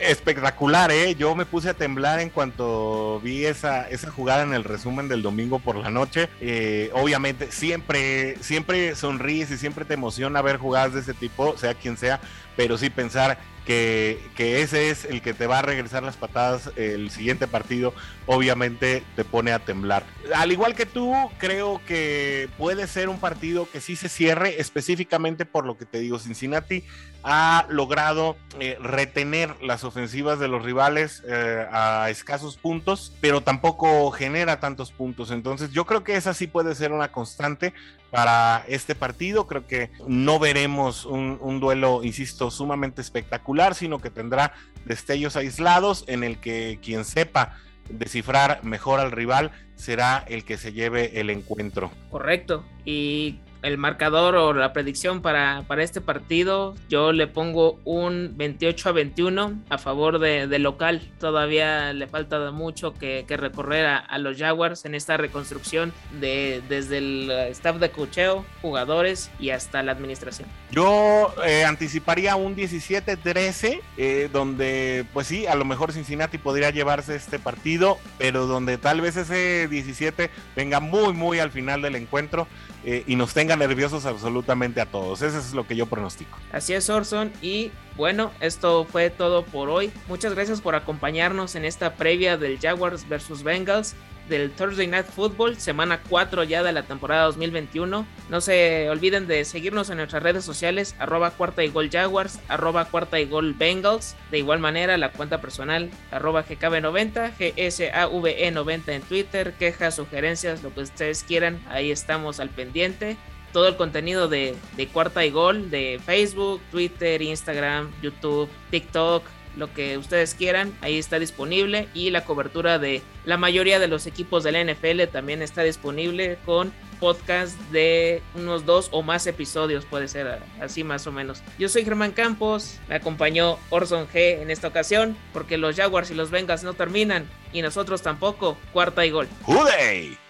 Espectacular, 0.01 0.91
¿eh? 0.91 1.15
Yo 1.15 1.35
me 1.35 1.47
puse 1.47 1.71
a 1.71 1.75
temblar 1.75 2.21
en 2.21 2.31
cuanto 2.31 3.21
vi 3.21 3.45
esa, 3.45 3.89
esa 3.89 4.11
jugada 4.11 4.43
en 4.43 4.55
el 4.55 4.65
resumen 4.65 5.09
del 5.09 5.23
domingo 5.23 5.59
por 5.59 5.77
la 5.77 5.91
noche. 5.91 6.29
Eh, 6.41 6.91
obviamente, 6.95 7.51
siempre, 7.53 8.37
siempre 8.41 8.95
sonríes 8.95 9.51
y 9.51 9.59
siempre 9.59 9.85
te 9.85 9.95
emociona 9.95 10.43
ver 10.43 10.59
jugadas 10.59 10.95
de 10.95 11.01
ese 11.01 11.15
tipo, 11.15 11.57
sea 11.57 11.75
quien 11.75 11.97
sea, 11.97 12.21
pero 12.57 12.79
sí 12.79 12.91
pensar 12.91 13.39
que, 13.67 14.21
ese 14.39 14.91
es 14.91 15.05
el 15.05 15.21
que 15.21 15.35
te 15.35 15.47
va 15.47 15.59
a 15.59 15.63
regresar 15.63 16.03
las 16.03 16.17
patadas 16.17 16.71
el 16.77 17.11
siguiente 17.11 17.47
partido, 17.49 17.93
obviamente 18.27 19.03
te 19.17 19.25
pone 19.25 19.53
a 19.53 19.59
temblar. 19.59 20.05
Al 20.35 20.53
igual 20.53 20.75
que 20.75 20.87
tú, 20.87 21.13
creo 21.39 21.81
que 21.87 22.49
puede 22.57 22.87
ser 22.87 23.09
un 23.09 23.19
partido 23.19 23.69
que 23.71 23.81
sí 23.81 23.97
se 23.97 24.09
cierre, 24.09 24.61
específicamente 24.61 25.45
por 25.45 25.67
lo 25.67 25.77
que 25.77 25.85
te 25.85 25.99
digo, 25.99 26.19
Cincinnati 26.19 26.85
ha 27.29 27.67
logrado 27.69 28.37
eh, 28.61 28.79
retener 28.81 29.61
las 29.61 29.83
ofensivas 29.83 30.39
de 30.39 30.47
los 30.47 30.65
rivales 30.65 31.25
eh, 31.27 31.67
a 31.73 32.09
escasos 32.09 32.57
puntos, 32.57 33.13
pero 33.21 33.41
tampoco 33.41 34.09
genera 34.13 34.61
tantos 34.61 34.93
puntos. 34.93 35.33
Entonces 35.33 35.73
yo 35.73 35.87
creo 35.87 36.05
que 36.05 36.15
esa 36.15 36.35
sí 36.35 36.47
puede 36.47 36.77
ser 36.77 36.93
una 36.93 37.11
constante 37.11 37.75
para 38.13 38.65
este 38.69 38.95
partido. 38.95 39.49
Creo 39.49 39.67
que 39.67 39.91
no 40.07 40.39
veremos 40.39 41.05
un, 41.05 41.39
un 41.41 41.59
duelo, 41.59 42.05
insisto, 42.05 42.53
sumamente 42.53 43.01
espectacular, 43.01 43.75
sino 43.75 43.99
que 43.99 44.11
tendrá 44.11 44.53
destellos 44.85 45.35
aislados 45.35 46.05
en 46.07 46.23
el 46.23 46.39
que 46.39 46.79
quien 46.81 47.05
sepa 47.05 47.57
descifrar 47.89 48.63
mejor 48.63 49.01
al 49.01 49.11
rival 49.11 49.51
será 49.75 50.25
el 50.29 50.45
que 50.45 50.59
se 50.59 50.73
lleve 50.73 51.19
el 51.21 51.31
encuentro. 51.31 51.91
Correcto. 52.09 52.65
Y 52.85 53.41
el 53.67 53.79
marcador 53.79 54.37
o 54.37 54.53
la 54.53 54.73
predicción 54.73 55.23
para, 55.23 55.65
para, 55.67 55.83
este 55.83 56.01
partido, 56.01 56.77
yo 56.89 57.11
le 57.11 57.27
pongo 57.27 57.81
un 57.85 58.35
28 58.37 58.89
a 58.89 58.93
21 58.93 59.63
a 59.69 59.79
favor 59.79 60.21
de, 60.21 60.59
local. 60.61 61.03
Todavía 61.19 61.93
le 61.93 62.07
falta 62.07 62.53
mucho 62.53 62.95
que, 62.95 63.25
recorrer 63.29 63.87
a, 63.87 64.19
los 64.19 64.39
Jaguars 64.39 64.85
en 64.85 64.95
esta 64.95 65.17
reconstrucción 65.17 65.93
de, 66.21 66.63
desde 66.69 66.99
el 66.99 67.31
staff 67.51 67.79
de 67.79 67.91
cocheo, 67.91 68.45
jugadores 68.63 69.33
y 69.41 69.51
hasta 69.51 69.83
la 69.83 69.91
administración. 69.93 70.49
Yo 70.71 71.35
eh, 71.45 71.65
anticiparía 71.65 72.37
un 72.37 72.55
17-13, 72.55 73.81
eh, 73.97 74.31
donde 74.33 75.05
pues 75.13 75.27
sí, 75.27 75.47
a 75.47 75.57
lo 75.57 75.65
mejor 75.65 75.93
Cincinnati 75.93 76.39
podría 76.39 76.71
llevarse 76.71 77.17
este 77.17 77.41
partido, 77.41 77.99
pero 78.17 78.47
donde 78.47 78.79
tal 78.79 79.01
vez 79.01 79.17
ese 79.17 79.67
17 79.67 80.31
venga 80.55 80.79
muy, 80.79 81.13
muy 81.13 81.41
al 81.41 81.51
final 81.51 81.83
del 81.83 81.97
encuentro 81.97 82.47
eh, 82.89 83.03
y 83.09 83.17
nos 83.17 83.35
tenga 83.35 83.57
nerviosos 83.57 84.07
absolutamente 84.07 84.81
a 84.81 84.87
todos. 84.87 85.21
Eso 85.21 85.39
es 85.39 85.53
lo 85.53 85.67
que 85.67 85.75
yo 85.75 85.87
pronostico. 85.87 86.39
Así 86.53 86.73
es, 86.73 86.89
Orson. 86.89 87.33
Y 87.43 87.73
bueno, 87.97 88.31
esto 88.41 88.85
fue 88.85 89.11
todo 89.11 89.45
por 89.45 89.69
hoy. 89.69 89.91
Muchas 90.09 90.35
gracias 90.35 90.61
por 90.61 90.77
acompañarnos 90.77 91.57
en 91.57 91.65
esta 91.65 91.97
previa 91.97 92.37
del 92.37 92.61
Jaguars 92.61 93.09
versus 93.09 93.43
Bengals 93.43 93.97
del 94.29 94.51
Thursday 94.51 94.87
Night 94.87 95.07
Football, 95.07 95.57
semana 95.57 96.01
4 96.09 96.45
ya 96.45 96.63
de 96.63 96.73
la 96.73 96.83
temporada 96.83 97.25
2021. 97.25 98.07
No 98.29 98.41
se 98.41 98.91
olviden 98.91 99.27
de 99.27 99.45
seguirnos 99.45 99.91
en 99.91 99.99
nuestras 99.99 100.23
redes 100.23 100.45
sociales, 100.45 100.95
arroba 100.99 101.31
cuarta 101.31 101.65
y 101.65 101.69
gol 101.69 101.91
Jaguars, 101.91 102.41
arroba 102.49 102.87
cuarta 102.87 103.21
y 103.21 103.27
gol 103.27 103.55
Bengals. 103.55 104.17
De 104.31 104.39
igual 104.39 104.59
manera, 104.59 104.97
la 104.97 105.13
cuenta 105.13 105.41
personal, 105.41 105.91
arroba 106.11 106.45
GKB90, 106.45 107.37
GSAVE90 107.39 108.89
en 108.89 109.03
Twitter, 109.03 109.53
quejas, 109.55 109.97
sugerencias, 109.97 110.63
lo 110.63 110.73
que 110.75 110.81
ustedes 110.81 111.23
quieran, 111.25 111.61
ahí 111.69 111.91
estamos 111.91 112.41
al 112.41 112.51
pendiente. 112.51 113.17
Todo 113.53 113.69
el 113.69 113.77
contenido 113.77 114.29
de, 114.29 114.55
de 114.77 114.87
cuarta 114.89 115.25
y 115.25 115.31
gol 115.31 115.71
de 115.71 116.01
Facebook, 116.05 116.61
Twitter, 116.71 117.23
Instagram, 117.23 117.91
YouTube, 118.03 118.51
TikTok, 118.71 119.23
lo 119.57 119.73
que 119.73 119.99
ustedes 119.99 120.35
quieran, 120.35 120.77
ahí 120.81 120.99
está 120.99 121.19
disponible 121.19 121.89
y 121.95 122.11
la 122.11 122.25
cobertura 122.25 122.79
de 122.79 123.03
la 123.25 123.37
mayoría 123.37 123.79
de 123.79 123.89
los 123.89 124.07
equipos 124.07 124.45
de 124.45 124.53
la 124.53 124.65
NFL 124.65 125.11
también 125.11 125.43
está 125.43 125.63
disponible 125.63 126.39
con 126.45 126.73
podcast 127.01 127.59
de 127.71 128.23
unos 128.35 128.65
dos 128.65 128.89
o 128.93 129.03
más 129.03 129.27
episodios, 129.27 129.85
puede 129.85 130.09
ser 130.09 130.41
así 130.61 130.85
más 130.85 131.07
o 131.07 131.13
menos. 131.13 131.43
Yo 131.59 131.69
soy 131.69 131.85
Germán 131.85 132.13
Campos, 132.13 132.79
me 132.89 132.95
acompañó 132.95 133.59
Orson 133.71 134.07
G 134.09 134.41
en 134.41 134.51
esta 134.51 134.69
ocasión, 134.69 135.17
porque 135.33 135.59
los 135.59 135.77
Jaguars 135.77 136.11
y 136.11 136.15
los 136.15 136.31
Bengals 136.31 136.65
no 136.65 136.75
terminan 136.75 137.29
y 137.53 137.63
nosotros 137.63 138.03
tampoco. 138.03 138.57
Cuarta 138.73 139.05
y 139.05 139.11
gol. 139.11 139.29
¡Juday! 139.43 140.26